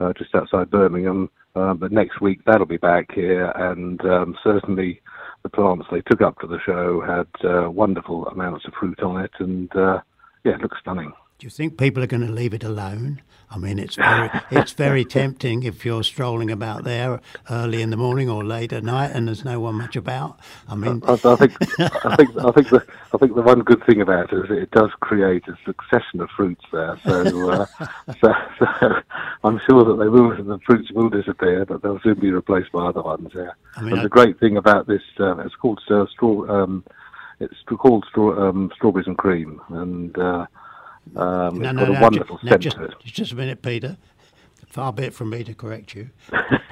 uh, 0.01 0.13
just 0.13 0.35
outside 0.35 0.71
Birmingham. 0.71 1.31
Uh, 1.55 1.75
but 1.75 1.93
next 1.93 2.21
week 2.21 2.41
that'll 2.45 2.67
be 2.67 2.77
back 2.77 3.11
here, 3.15 3.51
and 3.57 4.01
um, 4.03 4.37
certainly 4.43 5.01
the 5.43 5.49
plants 5.49 5.87
they 5.91 6.03
took 6.03 6.21
up 6.21 6.39
to 6.41 6.47
the 6.47 6.59
show 6.65 7.01
had 7.01 7.49
uh, 7.49 7.71
wonderful 7.71 8.27
amounts 8.29 8.67
of 8.67 8.73
fruit 8.79 9.01
on 9.03 9.23
it, 9.23 9.33
and 9.39 9.75
uh, 9.77 10.01
yeah, 10.45 10.55
it 10.55 10.61
looks 10.61 10.79
stunning. 10.81 11.13
Do 11.43 11.47
you 11.47 11.51
think 11.51 11.77
people 11.77 12.05
are 12.05 12.07
going 12.07 12.25
to 12.25 12.33
leave 12.33 12.55
it 12.55 12.63
alone? 12.63 13.21
I 13.51 13.59
mean, 13.59 13.81
it's 13.81 13.97
very 13.97 14.31
it's 14.53 14.71
very 14.71 15.05
tempting 15.19 15.65
if 15.65 15.85
you're 15.85 16.05
strolling 16.05 16.53
about 16.53 16.85
there 16.85 17.21
early 17.51 17.83
in 17.83 17.91
the 17.91 17.97
morning 17.97 18.31
or 18.31 18.45
late 18.45 18.73
at 18.73 18.85
night 18.85 19.11
and 19.13 19.27
there's 19.27 19.45
no 19.45 19.59
one 19.59 19.75
much 19.75 19.97
about. 19.97 20.39
I 20.69 20.77
mean, 20.77 21.03
I, 21.05 21.15
I 21.15 21.35
think 21.35 21.53
I 21.81 22.15
think 22.15 22.39
I 22.39 22.53
think 22.53 22.69
the 22.71 22.87
I 23.13 23.19
think 23.19 23.35
the 23.35 23.43
one 23.43 23.59
good 23.63 23.85
thing 23.87 24.01
about 24.01 24.33
it 24.33 24.37
is 24.37 24.51
it 24.57 24.71
does 24.71 24.91
create 25.01 25.43
a 25.49 25.59
succession 25.65 26.21
of 26.21 26.31
fruits 26.37 26.63
there. 26.71 26.97
So 27.05 27.51
uh, 27.51 27.67
so, 28.21 28.33
so, 28.61 29.03
I'm 29.43 29.61
sure 29.69 29.85
that 29.85 29.97
they 29.99 30.09
will 30.09 30.31
the 30.37 30.61
fruits 30.65 30.93
will 30.93 31.11
disappear, 31.11 31.65
but 31.65 31.83
they'll 31.83 31.99
soon 32.05 32.21
be 32.21 32.31
replaced 32.31 32.71
by 32.71 32.87
other 32.87 33.03
ones. 33.03 33.31
Yeah. 33.35 33.51
I 33.75 33.83
mean, 33.83 33.95
and 33.95 34.01
I, 34.03 34.03
the 34.05 34.11
great 34.11 34.39
thing 34.39 34.59
about 34.59 34.87
this, 34.87 35.03
uh, 35.19 35.39
it's 35.39 35.57
called 35.57 35.81
uh, 35.91 36.07
straw. 36.07 36.63
Um, 36.63 36.85
it's 37.41 37.57
called 37.67 38.05
straw, 38.09 38.49
um, 38.49 38.71
strawberries 38.77 39.09
and 39.09 39.19
cream, 39.19 39.61
and 39.71 40.17
uh, 40.17 40.47
um, 41.17 41.59
no, 41.61 41.73
no, 41.73 41.87
no, 41.87 42.01
wonderful 42.01 42.39
just, 42.45 42.61
just, 42.61 42.79
just, 43.05 43.33
a 43.33 43.35
minute, 43.35 43.63
Peter. 43.63 43.97
Far 44.67 44.93
be 44.93 45.05
it 45.05 45.15
from 45.15 45.31
me 45.31 45.45
to 45.45 45.55
correct 45.55 45.95
you. 45.95 46.11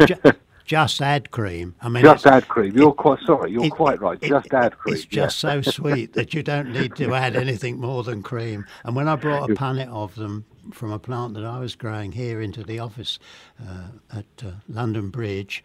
just 0.64 1.02
add 1.02 1.30
cream. 1.30 1.74
I 1.82 1.88
mean, 1.88 2.04
just 2.04 2.26
add 2.26 2.48
cream. 2.48 2.74
You're 2.74 2.92
quite 2.92 3.18
sorry. 3.26 3.50
You're 3.50 3.64
it, 3.64 3.70
quite 3.70 4.00
right. 4.00 4.18
It, 4.22 4.28
just 4.28 4.46
it, 4.46 4.54
add 4.54 4.78
cream. 4.78 4.94
It's 4.94 5.04
just 5.04 5.42
yeah. 5.42 5.60
so 5.60 5.70
sweet 5.70 6.12
that 6.14 6.32
you 6.32 6.42
don't 6.42 6.72
need 6.72 6.96
to 6.96 7.14
add 7.14 7.36
anything 7.36 7.78
more 7.80 8.02
than 8.04 8.22
cream. 8.22 8.64
And 8.84 8.96
when 8.96 9.08
I 9.08 9.16
brought 9.16 9.50
a 9.50 9.54
punnet 9.54 9.88
of 9.88 10.14
them 10.14 10.44
from 10.72 10.92
a 10.92 10.98
plant 10.98 11.34
that 11.34 11.44
I 11.44 11.58
was 11.58 11.74
growing 11.74 12.12
here 12.12 12.40
into 12.40 12.62
the 12.62 12.78
office 12.78 13.18
uh, 13.60 13.88
at 14.16 14.26
uh, 14.46 14.52
London 14.68 15.10
Bridge, 15.10 15.64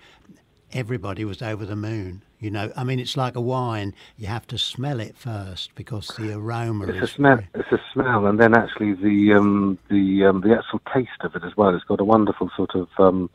everybody 0.74 1.24
was 1.24 1.42
over 1.42 1.66
the 1.66 1.76
moon. 1.76 2.24
You 2.40 2.52
know, 2.52 2.72
I 2.76 2.84
mean, 2.84 3.00
it's 3.00 3.16
like 3.16 3.36
a 3.36 3.42
wine. 3.42 3.94
You 4.18 4.28
have 4.28 4.46
to 4.48 4.58
smell 4.58 5.00
it 5.00 5.16
first 5.18 5.74
because 5.76 6.08
the 6.18 6.34
aroma 6.34 6.88
it's 6.88 6.98
is. 6.98 7.04
A 7.04 7.08
smell, 7.14 7.40
it's 7.54 7.72
a 7.72 7.82
smell, 7.94 8.26
and 8.28 8.40
then 8.40 8.56
actually 8.56 8.94
the 8.94 9.34
um, 9.34 9.78
the 9.90 10.26
um, 10.26 10.42
the 10.42 10.54
actual 10.56 10.82
taste 10.94 11.22
of 11.22 11.36
it 11.36 11.44
as 11.44 11.56
well. 11.56 11.74
It's 11.74 11.86
got 11.86 12.02
a 12.02 12.06
wonderful 12.06 12.52
sort 12.56 12.76
of 12.76 12.90
um, 13.00 13.30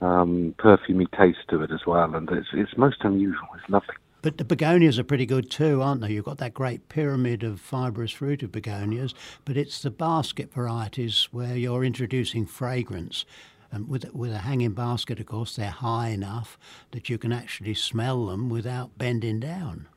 um, 0.00 0.54
perfumey 0.58 1.10
taste 1.16 1.46
to 1.50 1.62
it 1.62 1.70
as 1.70 1.86
well, 1.86 2.14
and 2.14 2.28
it's 2.30 2.48
it's 2.52 2.76
most 2.76 2.98
unusual. 3.02 3.48
It's 3.56 3.68
lovely. 3.68 3.94
But 4.22 4.38
the 4.38 4.44
begonias 4.44 5.00
are 5.00 5.04
pretty 5.04 5.26
good 5.26 5.50
too, 5.50 5.82
aren't 5.82 6.00
they? 6.00 6.12
You've 6.12 6.24
got 6.24 6.38
that 6.38 6.54
great 6.54 6.88
pyramid 6.88 7.42
of 7.42 7.60
fibrous 7.60 8.12
fruited 8.12 8.52
begonias, 8.52 9.14
but 9.44 9.56
it's 9.56 9.82
the 9.82 9.90
basket 9.90 10.52
varieties 10.52 11.28
where 11.32 11.56
you're 11.56 11.84
introducing 11.84 12.46
fragrance. 12.46 13.24
And 13.72 13.88
with, 13.88 14.12
with 14.14 14.32
a 14.32 14.38
hanging 14.38 14.72
basket, 14.72 15.18
of 15.18 15.26
course, 15.26 15.56
they're 15.56 15.70
high 15.70 16.08
enough 16.08 16.58
that 16.90 17.08
you 17.08 17.16
can 17.16 17.32
actually 17.32 17.74
smell 17.74 18.26
them 18.26 18.50
without 18.50 18.98
bending 18.98 19.40
down. 19.40 19.88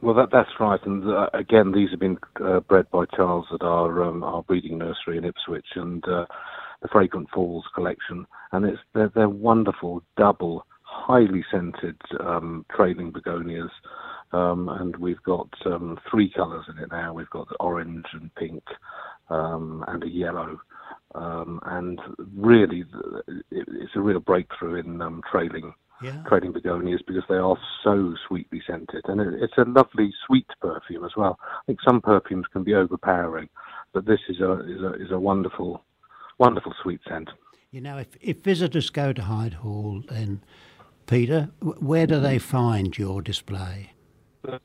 Well, 0.00 0.14
that, 0.14 0.30
that's 0.30 0.60
right. 0.60 0.80
And 0.86 1.08
uh, 1.08 1.28
again, 1.34 1.72
these 1.72 1.90
have 1.90 1.98
been 1.98 2.18
uh, 2.42 2.60
bred 2.60 2.88
by 2.90 3.04
Charles 3.16 3.46
at 3.52 3.62
our 3.62 4.04
um, 4.04 4.22
our 4.22 4.42
breeding 4.44 4.78
nursery 4.78 5.18
in 5.18 5.24
Ipswich 5.24 5.66
and 5.74 6.06
uh, 6.06 6.26
the 6.80 6.88
Fragrant 6.88 7.28
Falls 7.34 7.64
collection. 7.74 8.24
And 8.52 8.64
it's 8.64 8.78
they're, 8.94 9.10
they're 9.12 9.28
wonderful, 9.28 10.02
double, 10.16 10.64
highly 10.82 11.44
scented 11.50 12.00
um, 12.20 12.64
trailing 12.74 13.10
begonias. 13.10 13.70
Um, 14.30 14.68
and 14.68 14.94
we've 14.96 15.22
got 15.22 15.48
um, 15.66 15.98
three 16.08 16.30
colours 16.30 16.66
in 16.68 16.78
it 16.82 16.92
now. 16.92 17.12
We've 17.14 17.30
got 17.30 17.48
the 17.48 17.56
orange 17.56 18.06
and 18.12 18.32
pink 18.36 18.62
um, 19.30 19.84
and 19.88 20.04
a 20.04 20.08
yellow. 20.08 20.60
Um, 21.18 21.60
and 21.64 22.00
really, 22.36 22.84
it's 23.50 23.96
a 23.96 24.00
real 24.00 24.20
breakthrough 24.20 24.76
in 24.76 25.02
um, 25.02 25.22
trailing 25.30 25.74
yeah. 26.02 26.22
trailing 26.28 26.52
begonias 26.52 27.00
because 27.06 27.24
they 27.28 27.36
are 27.36 27.56
so 27.82 28.14
sweetly 28.26 28.62
scented, 28.66 29.04
and 29.06 29.20
it, 29.20 29.42
it's 29.42 29.58
a 29.58 29.64
lovely 29.64 30.12
sweet 30.26 30.46
perfume 30.60 31.04
as 31.04 31.12
well. 31.16 31.38
I 31.42 31.60
think 31.66 31.80
some 31.84 32.00
perfumes 32.00 32.46
can 32.52 32.62
be 32.62 32.74
overpowering, 32.74 33.48
but 33.92 34.06
this 34.06 34.20
is 34.28 34.40
a 34.40 34.60
is 34.60 34.82
a, 34.82 34.94
is 34.94 35.10
a 35.10 35.18
wonderful, 35.18 35.82
wonderful 36.38 36.72
sweet 36.82 37.00
scent. 37.08 37.30
You 37.70 37.80
know, 37.80 37.98
if 37.98 38.08
if 38.20 38.38
visitors 38.42 38.90
go 38.90 39.12
to 39.12 39.22
Hyde 39.22 39.54
Hall, 39.54 40.02
then 40.08 40.40
Peter, 41.06 41.50
where 41.60 42.06
do 42.06 42.20
they 42.20 42.38
find 42.38 42.96
your 42.96 43.20
display? 43.20 43.92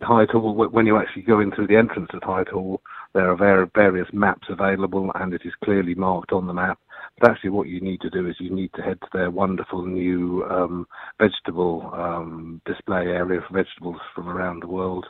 Hyde 0.02 0.30
Hall, 0.30 0.54
when 0.54 0.86
you 0.86 0.98
actually 0.98 1.24
go 1.24 1.40
in 1.40 1.52
through 1.52 1.68
the 1.68 1.78
entrance 1.78 2.10
at 2.14 2.24
Hyde 2.24 2.50
Hall, 2.50 2.82
there 3.14 3.32
are 3.32 3.70
various 3.76 4.08
maps 4.12 4.48
available, 4.50 5.12
and 5.16 5.34
it 5.34 5.42
is 5.46 5.54
clearly 5.64 5.96
marked 5.96 6.32
on 6.32 6.48
the 6.48 6.54
map. 6.54 6.80
But 7.20 7.32
actually, 7.32 7.52
what 7.52 7.68
you 7.68 7.80
need 7.80 8.02
to 8.02 8.10
do 8.10 8.28
is 8.28 8.36
you 8.40 8.50
need 8.50 8.72
to 8.76 8.82
head 8.82 9.00
to 9.02 9.08
their 9.14 9.30
wonderful 9.30 9.86
new 9.86 10.44
um, 10.50 10.88
vegetable 11.20 11.92
um, 11.94 12.62
display 12.66 13.08
area 13.08 13.42
for 13.48 13.64
vegetables 13.64 14.02
from 14.16 14.30
around 14.30 14.64
the 14.64 14.68
world. 14.68 15.06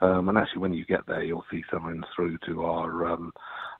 Um, 0.00 0.28
and 0.28 0.38
actually, 0.38 0.60
when 0.60 0.74
you 0.74 0.84
get 0.84 1.06
there, 1.06 1.24
you'll 1.24 1.44
see 1.50 1.64
someone 1.70 2.04
through 2.14 2.38
to 2.46 2.64
our 2.64 3.06
um, 3.06 3.32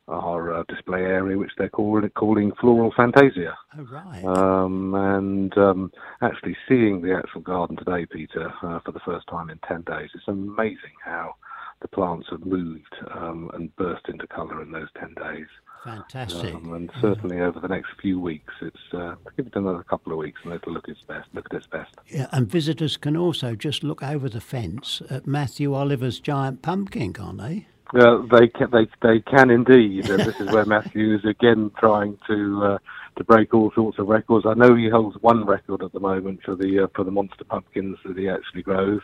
our 0.08 0.54
uh, 0.54 0.64
display 0.68 1.02
area, 1.02 1.38
which 1.38 1.52
they're 1.56 1.68
calling 1.68 2.10
calling 2.10 2.52
Floral 2.60 2.92
Fantasia. 2.96 3.56
Oh, 3.78 3.86
right. 3.92 4.24
Um, 4.24 4.94
and 4.94 5.56
um, 5.56 5.92
actually 6.20 6.56
seeing 6.68 7.00
the 7.00 7.14
actual 7.14 7.42
garden 7.42 7.76
today, 7.76 8.06
Peter, 8.06 8.52
uh, 8.62 8.80
for 8.84 8.92
the 8.92 9.00
first 9.04 9.26
time 9.28 9.50
in 9.50 9.58
ten 9.68 9.82
days, 9.82 10.10
it's 10.14 10.26
amazing 10.26 10.96
how 11.04 11.34
the 11.80 11.88
plants 11.88 12.26
have 12.30 12.44
moved 12.44 12.94
um, 13.14 13.50
and 13.54 13.74
burst 13.76 14.08
into 14.08 14.26
colour 14.26 14.62
in 14.62 14.70
those 14.70 14.88
10 14.98 15.14
days. 15.14 15.46
Fantastic. 15.84 16.54
Um, 16.54 16.72
and 16.74 16.90
certainly 17.00 17.40
over 17.40 17.60
the 17.60 17.68
next 17.68 17.88
few 18.00 18.20
weeks, 18.20 18.52
it's 18.60 18.92
uh, 18.92 19.14
give 19.36 19.46
it 19.46 19.56
another 19.56 19.84
couple 19.84 20.12
of 20.12 20.18
weeks 20.18 20.40
and 20.44 20.52
it'll 20.52 20.72
look 20.72 20.88
its 20.88 21.02
best. 21.02 21.28
Look 21.32 21.46
at 21.50 21.56
its 21.56 21.66
best. 21.66 21.94
Yeah, 22.08 22.26
and 22.32 22.48
visitors 22.48 22.96
can 22.96 23.16
also 23.16 23.54
just 23.54 23.84
look 23.84 24.02
over 24.02 24.28
the 24.28 24.40
fence 24.40 25.02
at 25.08 25.26
Matthew 25.26 25.74
Oliver's 25.74 26.18
giant 26.20 26.62
pumpkin, 26.62 27.12
can't 27.12 27.38
they? 27.38 27.66
Uh, 27.94 28.18
they 28.30 28.48
can, 28.48 28.70
they 28.70 28.86
they 29.00 29.20
can 29.20 29.50
indeed. 29.50 30.04
this 30.04 30.38
is 30.40 30.52
where 30.52 30.64
Matthew 30.66 31.14
is 31.14 31.24
again 31.24 31.70
trying 31.78 32.18
to 32.26 32.62
uh, 32.62 32.78
to 33.16 33.24
break 33.24 33.54
all 33.54 33.72
sorts 33.74 33.98
of 33.98 34.08
records. 34.08 34.44
I 34.46 34.54
know 34.54 34.74
he 34.74 34.90
holds 34.90 35.16
one 35.22 35.46
record 35.46 35.82
at 35.82 35.92
the 35.92 36.00
moment 36.00 36.40
for 36.44 36.54
the 36.54 36.84
uh, 36.84 36.86
for 36.94 37.04
the 37.04 37.10
monster 37.10 37.44
pumpkins 37.44 37.96
that 38.04 38.18
he 38.18 38.28
actually 38.28 38.62
grows 38.62 39.00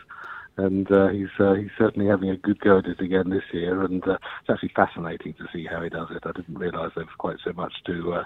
and 0.57 0.89
uh, 0.91 1.09
he's 1.09 1.29
uh, 1.39 1.53
he's 1.53 1.71
certainly 1.77 2.07
having 2.07 2.29
a 2.29 2.37
good 2.37 2.59
go 2.59 2.79
at 2.79 2.85
it 2.85 2.99
again 2.99 3.29
this 3.29 3.43
year, 3.51 3.83
and 3.83 4.07
uh, 4.07 4.17
it's 4.41 4.49
actually 4.49 4.71
fascinating 4.75 5.33
to 5.33 5.45
see 5.53 5.65
how 5.65 5.81
he 5.81 5.89
does 5.89 6.07
it. 6.11 6.23
I 6.25 6.31
didn't 6.31 6.57
realise 6.57 6.93
there 6.95 7.03
was 7.03 7.13
quite 7.17 7.37
so 7.43 7.51
much 7.53 7.73
to 7.85 8.13
uh, 8.13 8.23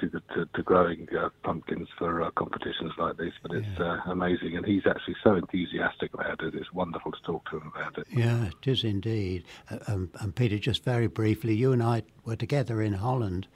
to, 0.00 0.10
to, 0.10 0.46
to 0.54 0.62
growing 0.62 1.08
uh, 1.18 1.30
pumpkins 1.42 1.88
for 1.96 2.22
uh, 2.22 2.30
competitions 2.32 2.92
like 2.98 3.16
this, 3.16 3.32
but 3.42 3.52
it's 3.52 3.66
yeah. 3.78 4.00
amazing, 4.06 4.56
and 4.56 4.66
he's 4.66 4.86
actually 4.86 5.16
so 5.24 5.34
enthusiastic 5.34 6.12
about 6.12 6.42
it. 6.42 6.54
It's 6.54 6.72
wonderful 6.74 7.12
to 7.12 7.22
talk 7.22 7.48
to 7.50 7.56
him 7.56 7.72
about 7.74 7.96
it. 7.96 8.06
Yeah, 8.10 8.46
it 8.46 8.70
is 8.70 8.84
indeed. 8.84 9.44
Um, 9.86 10.10
and 10.20 10.34
Peter, 10.34 10.58
just 10.58 10.84
very 10.84 11.06
briefly, 11.06 11.54
you 11.54 11.72
and 11.72 11.82
I 11.82 12.02
were 12.26 12.36
together 12.36 12.82
in 12.82 12.92
Holland 12.92 13.46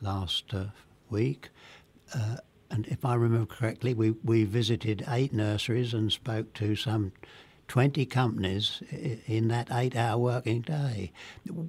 last 0.00 0.54
week. 1.10 1.50
and 2.70 2.86
if 2.86 3.04
I 3.04 3.14
remember 3.14 3.54
correctly, 3.54 3.92
we, 3.92 4.12
we 4.24 4.44
visited 4.44 5.04
eight 5.06 5.34
nurseries 5.34 5.92
and 5.92 6.10
spoke 6.10 6.54
to 6.54 6.76
some 6.76 7.12
20 7.70 8.04
companies 8.06 8.82
in 9.28 9.46
that 9.46 9.68
eight 9.70 9.94
hour 9.94 10.18
working 10.18 10.60
day. 10.60 11.12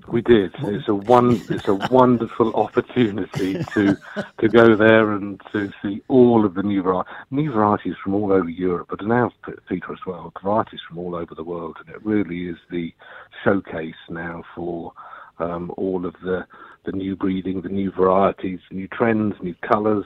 We 0.07 0.23
did. 0.23 0.51
It's 0.63 0.87
a 0.87 0.95
one 0.95 1.39
it's 1.47 1.67
a 1.67 1.75
wonderful 1.75 2.55
opportunity 2.55 3.63
to 3.63 3.95
to 4.39 4.49
go 4.49 4.75
there 4.75 5.11
and 5.11 5.39
to 5.51 5.71
see 5.79 6.01
all 6.07 6.43
of 6.43 6.55
the 6.55 6.63
new 6.63 6.81
varieties 6.81 7.13
new 7.29 7.51
varieties 7.51 7.93
from 8.03 8.15
all 8.15 8.33
over 8.33 8.49
Europe, 8.49 8.87
but 8.89 9.05
now 9.05 9.31
Peter 9.69 9.93
as 9.93 9.99
well, 10.07 10.33
varieties 10.41 10.79
from 10.87 10.97
all 10.97 11.13
over 11.13 11.35
the 11.35 11.43
world 11.43 11.77
and 11.85 11.95
it 11.95 12.03
really 12.03 12.47
is 12.47 12.57
the 12.71 12.91
showcase 13.43 13.93
now 14.09 14.43
for 14.55 14.93
um, 15.37 15.71
all 15.77 16.07
of 16.07 16.15
the 16.23 16.47
the 16.83 16.93
new 16.93 17.15
breeding, 17.15 17.61
the 17.61 17.69
new 17.69 17.91
varieties, 17.91 18.59
new 18.71 18.87
trends, 18.87 19.35
new 19.39 19.53
colours, 19.71 20.05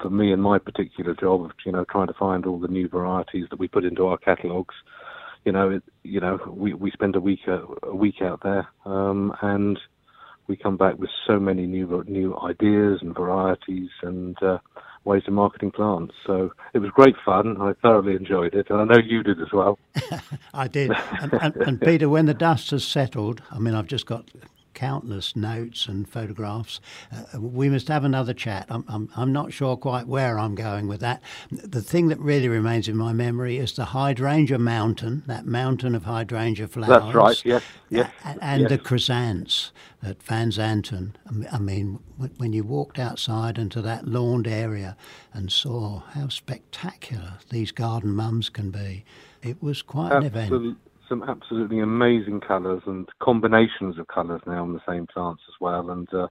for 0.00 0.08
me 0.08 0.32
and 0.32 0.42
my 0.42 0.58
particular 0.58 1.14
job 1.14 1.44
of 1.44 1.50
you 1.66 1.72
know 1.72 1.84
trying 1.90 2.06
to 2.06 2.14
find 2.14 2.46
all 2.46 2.58
the 2.58 2.68
new 2.68 2.88
varieties 2.88 3.44
that 3.50 3.58
we 3.58 3.68
put 3.68 3.84
into 3.84 4.06
our 4.06 4.16
catalogues 4.16 4.74
you 5.46 5.52
know, 5.52 5.70
it, 5.70 5.82
you 6.02 6.20
know, 6.20 6.38
we 6.50 6.74
we 6.74 6.90
spend 6.90 7.14
a 7.14 7.20
week 7.20 7.46
a, 7.46 7.62
a 7.84 7.94
week 7.94 8.16
out 8.20 8.40
there, 8.42 8.68
um, 8.84 9.32
and 9.40 9.78
we 10.48 10.56
come 10.56 10.76
back 10.76 10.98
with 10.98 11.08
so 11.26 11.38
many 11.38 11.66
new 11.66 12.04
new 12.08 12.36
ideas 12.38 12.98
and 13.00 13.14
varieties 13.14 13.90
and 14.02 14.36
uh, 14.42 14.58
ways 15.04 15.22
of 15.28 15.32
marketing 15.32 15.70
plants. 15.70 16.14
So 16.26 16.52
it 16.74 16.80
was 16.80 16.90
great 16.90 17.14
fun. 17.24 17.56
I 17.60 17.74
thoroughly 17.80 18.16
enjoyed 18.16 18.54
it, 18.54 18.66
and 18.70 18.80
I 18.80 18.84
know 18.84 18.98
you 18.98 19.22
did 19.22 19.40
as 19.40 19.52
well. 19.52 19.78
I 20.54 20.66
did. 20.66 20.90
And, 21.20 21.32
and, 21.34 21.56
and, 21.56 21.80
Peter, 21.80 22.08
when 22.08 22.26
the 22.26 22.34
dust 22.34 22.72
has 22.72 22.84
settled, 22.84 23.40
I 23.52 23.60
mean, 23.60 23.74
I've 23.74 23.86
just 23.86 24.06
got 24.06 24.28
countless 24.76 25.34
notes 25.34 25.86
and 25.86 26.08
photographs. 26.08 26.80
Uh, 27.10 27.40
we 27.40 27.68
must 27.68 27.88
have 27.88 28.04
another 28.04 28.34
chat. 28.34 28.66
I'm, 28.68 28.84
I'm, 28.86 29.08
I'm 29.16 29.32
not 29.32 29.52
sure 29.52 29.76
quite 29.76 30.06
where 30.06 30.38
I'm 30.38 30.54
going 30.54 30.86
with 30.86 31.00
that. 31.00 31.22
The 31.50 31.82
thing 31.82 32.08
that 32.08 32.20
really 32.20 32.48
remains 32.48 32.86
in 32.86 32.96
my 32.96 33.12
memory 33.12 33.56
is 33.56 33.72
the 33.72 33.86
hydrangea 33.86 34.58
mountain, 34.58 35.24
that 35.26 35.46
mountain 35.46 35.94
of 35.94 36.04
hydrangea 36.04 36.68
flowers. 36.68 37.02
That's 37.02 37.14
right, 37.14 37.44
yes, 37.44 37.64
yes. 37.88 38.10
And, 38.40 38.60
yes. 38.60 38.70
the 38.70 38.78
chrysanthemums 38.78 39.72
at 40.02 40.22
Van 40.22 40.50
Zanten. 40.50 41.12
I 41.50 41.58
mean, 41.58 41.98
when 42.36 42.52
you 42.52 42.62
walked 42.62 42.98
outside 42.98 43.58
into 43.58 43.80
that 43.82 44.06
lawned 44.06 44.46
area 44.46 44.96
and 45.32 45.50
saw 45.50 46.00
how 46.10 46.28
spectacular 46.28 47.38
these 47.50 47.72
garden 47.72 48.12
mums 48.12 48.50
can 48.50 48.70
be, 48.70 49.04
it 49.42 49.62
was 49.62 49.80
quite 49.82 50.12
Absolutely. 50.12 50.40
an 50.40 50.46
event 50.46 50.78
some 51.08 51.22
absolutely 51.22 51.80
amazing 51.80 52.40
colours 52.40 52.82
and 52.86 53.08
combinations 53.20 53.98
of 53.98 54.06
colours 54.08 54.40
now 54.46 54.62
on 54.62 54.72
the 54.72 54.80
same 54.88 55.06
plants 55.06 55.42
as 55.48 55.54
well. 55.60 55.90
And 55.90 56.12
uh, 56.12 56.28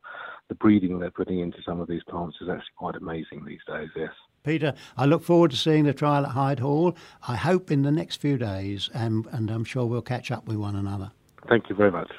the 0.49 0.55
breeding 0.55 0.99
they're 0.99 1.11
putting 1.11 1.39
into 1.39 1.59
some 1.65 1.79
of 1.79 1.87
these 1.87 2.03
plants 2.09 2.37
is 2.41 2.49
actually 2.49 2.73
quite 2.77 2.95
amazing 2.95 3.45
these 3.45 3.59
days, 3.67 3.89
yes. 3.95 4.11
Peter, 4.43 4.73
I 4.95 5.05
look 5.05 5.23
forward 5.23 5.51
to 5.51 5.57
seeing 5.57 5.85
the 5.85 5.93
trial 5.93 6.25
at 6.25 6.33
Hyde 6.33 6.59
Hall. 6.59 6.95
I 7.27 7.35
hope 7.35 7.71
in 7.71 7.81
the 7.81 7.91
next 7.91 8.17
few 8.17 8.37
days, 8.37 8.89
and, 8.93 9.25
and 9.31 9.49
I'm 9.49 9.63
sure 9.63 9.85
we'll 9.85 10.03
catch 10.03 10.29
up 10.29 10.47
with 10.47 10.57
one 10.57 10.75
another. 10.75 11.11
Thank 11.49 11.69
you 11.69 11.75
very 11.75 11.91
much. 11.91 12.11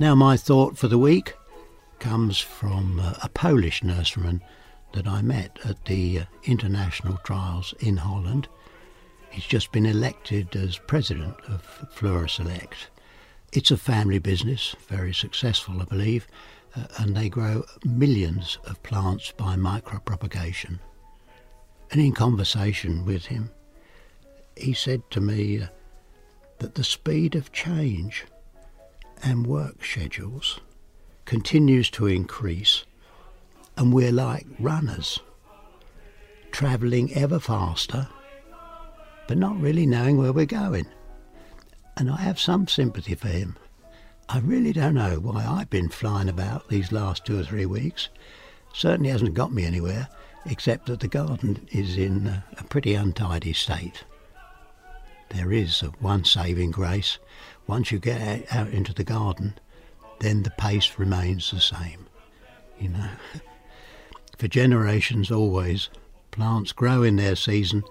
Now, 0.00 0.14
my 0.14 0.36
thought 0.36 0.78
for 0.78 0.88
the 0.88 0.98
week 0.98 1.34
comes 1.98 2.38
from 2.38 3.00
uh, 3.00 3.14
a 3.22 3.28
Polish 3.28 3.82
nurseryman 3.82 4.40
that 4.92 5.06
I 5.06 5.22
met 5.22 5.58
at 5.64 5.84
the 5.84 6.20
uh, 6.20 6.24
international 6.44 7.18
trials 7.24 7.74
in 7.80 7.96
Holland. 7.96 8.48
He's 9.30 9.44
just 9.44 9.72
been 9.72 9.86
elected 9.86 10.56
as 10.56 10.78
president 10.78 11.36
of 11.48 11.62
Flora 11.90 12.28
Select. 12.28 12.88
It's 13.52 13.70
a 13.70 13.76
family 13.76 14.18
business, 14.18 14.74
very 14.88 15.14
successful, 15.14 15.80
I 15.80 15.84
believe, 15.84 16.26
uh, 16.76 16.86
and 16.98 17.16
they 17.16 17.28
grow 17.28 17.64
millions 17.84 18.58
of 18.64 18.82
plants 18.82 19.32
by 19.32 19.56
micropropagation. 19.56 20.78
And 21.90 22.00
in 22.00 22.12
conversation 22.12 23.04
with 23.06 23.26
him, 23.26 23.50
he 24.56 24.74
said 24.74 25.02
to 25.10 25.20
me 25.20 25.62
uh, 25.62 25.66
that 26.58 26.74
the 26.74 26.84
speed 26.84 27.34
of 27.34 27.52
change 27.52 28.24
and 29.22 29.46
work 29.46 29.84
schedules 29.84 30.60
continues 31.24 31.90
to 31.90 32.06
increase 32.06 32.84
and 33.78 33.92
we're 33.92 34.10
like 34.10 34.44
runners, 34.58 35.20
travelling 36.50 37.14
ever 37.14 37.38
faster, 37.38 38.08
but 39.28 39.38
not 39.38 39.60
really 39.60 39.86
knowing 39.86 40.18
where 40.18 40.32
we're 40.32 40.46
going. 40.46 40.84
And 41.96 42.10
I 42.10 42.16
have 42.16 42.40
some 42.40 42.66
sympathy 42.66 43.14
for 43.14 43.28
him. 43.28 43.56
I 44.28 44.40
really 44.40 44.72
don't 44.72 44.94
know 44.94 45.20
why 45.20 45.46
I've 45.46 45.70
been 45.70 45.88
flying 45.88 46.28
about 46.28 46.68
these 46.68 46.90
last 46.90 47.24
two 47.24 47.38
or 47.38 47.44
three 47.44 47.66
weeks. 47.66 48.08
Certainly 48.74 49.10
hasn't 49.10 49.34
got 49.34 49.52
me 49.52 49.64
anywhere, 49.64 50.08
except 50.44 50.86
that 50.86 50.98
the 50.98 51.08
garden 51.08 51.68
is 51.70 51.96
in 51.96 52.42
a 52.58 52.64
pretty 52.64 52.94
untidy 52.94 53.52
state. 53.52 54.02
There 55.30 55.52
is 55.52 55.80
one 56.00 56.24
saving 56.24 56.72
grace. 56.72 57.18
Once 57.68 57.92
you 57.92 58.00
get 58.00 58.52
out 58.52 58.70
into 58.70 58.92
the 58.92 59.04
garden, 59.04 59.56
then 60.18 60.42
the 60.42 60.50
pace 60.50 60.98
remains 60.98 61.52
the 61.52 61.60
same. 61.60 62.06
You 62.80 62.88
know, 62.88 63.10
For 64.38 64.48
generations, 64.48 65.30
always, 65.30 65.90
plants 66.30 66.72
grow 66.72 67.02
in 67.02 67.16
their 67.16 67.36
season, 67.36 67.84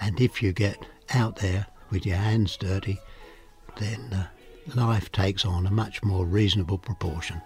and 0.00 0.20
if 0.20 0.42
you 0.42 0.52
get 0.52 0.86
out 1.12 1.36
there 1.36 1.66
with 1.90 2.06
your 2.06 2.16
hands 2.16 2.56
dirty, 2.56 2.98
then 3.78 4.12
uh, 4.12 4.26
life 4.74 5.10
takes 5.12 5.44
on 5.44 5.66
a 5.66 5.70
much 5.70 6.02
more 6.02 6.24
reasonable 6.24 6.78
proportion. 6.78 7.40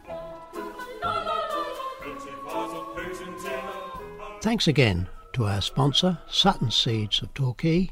Thanks 4.42 4.68
again 4.68 5.08
to 5.32 5.46
our 5.46 5.62
sponsor, 5.62 6.18
Sutton 6.28 6.70
Seeds 6.70 7.22
of 7.22 7.32
Torquay, 7.34 7.90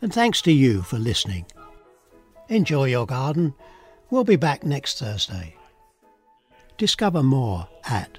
and 0.00 0.12
thanks 0.12 0.40
to 0.42 0.52
you 0.52 0.82
for 0.82 0.98
listening. 0.98 1.44
Enjoy 2.48 2.86
your 2.86 3.06
garden 3.06 3.54
We'll 4.14 4.22
be 4.22 4.36
back 4.36 4.62
next 4.62 5.00
Thursday. 5.00 5.56
Discover 6.78 7.24
more 7.24 7.66
at 7.84 8.18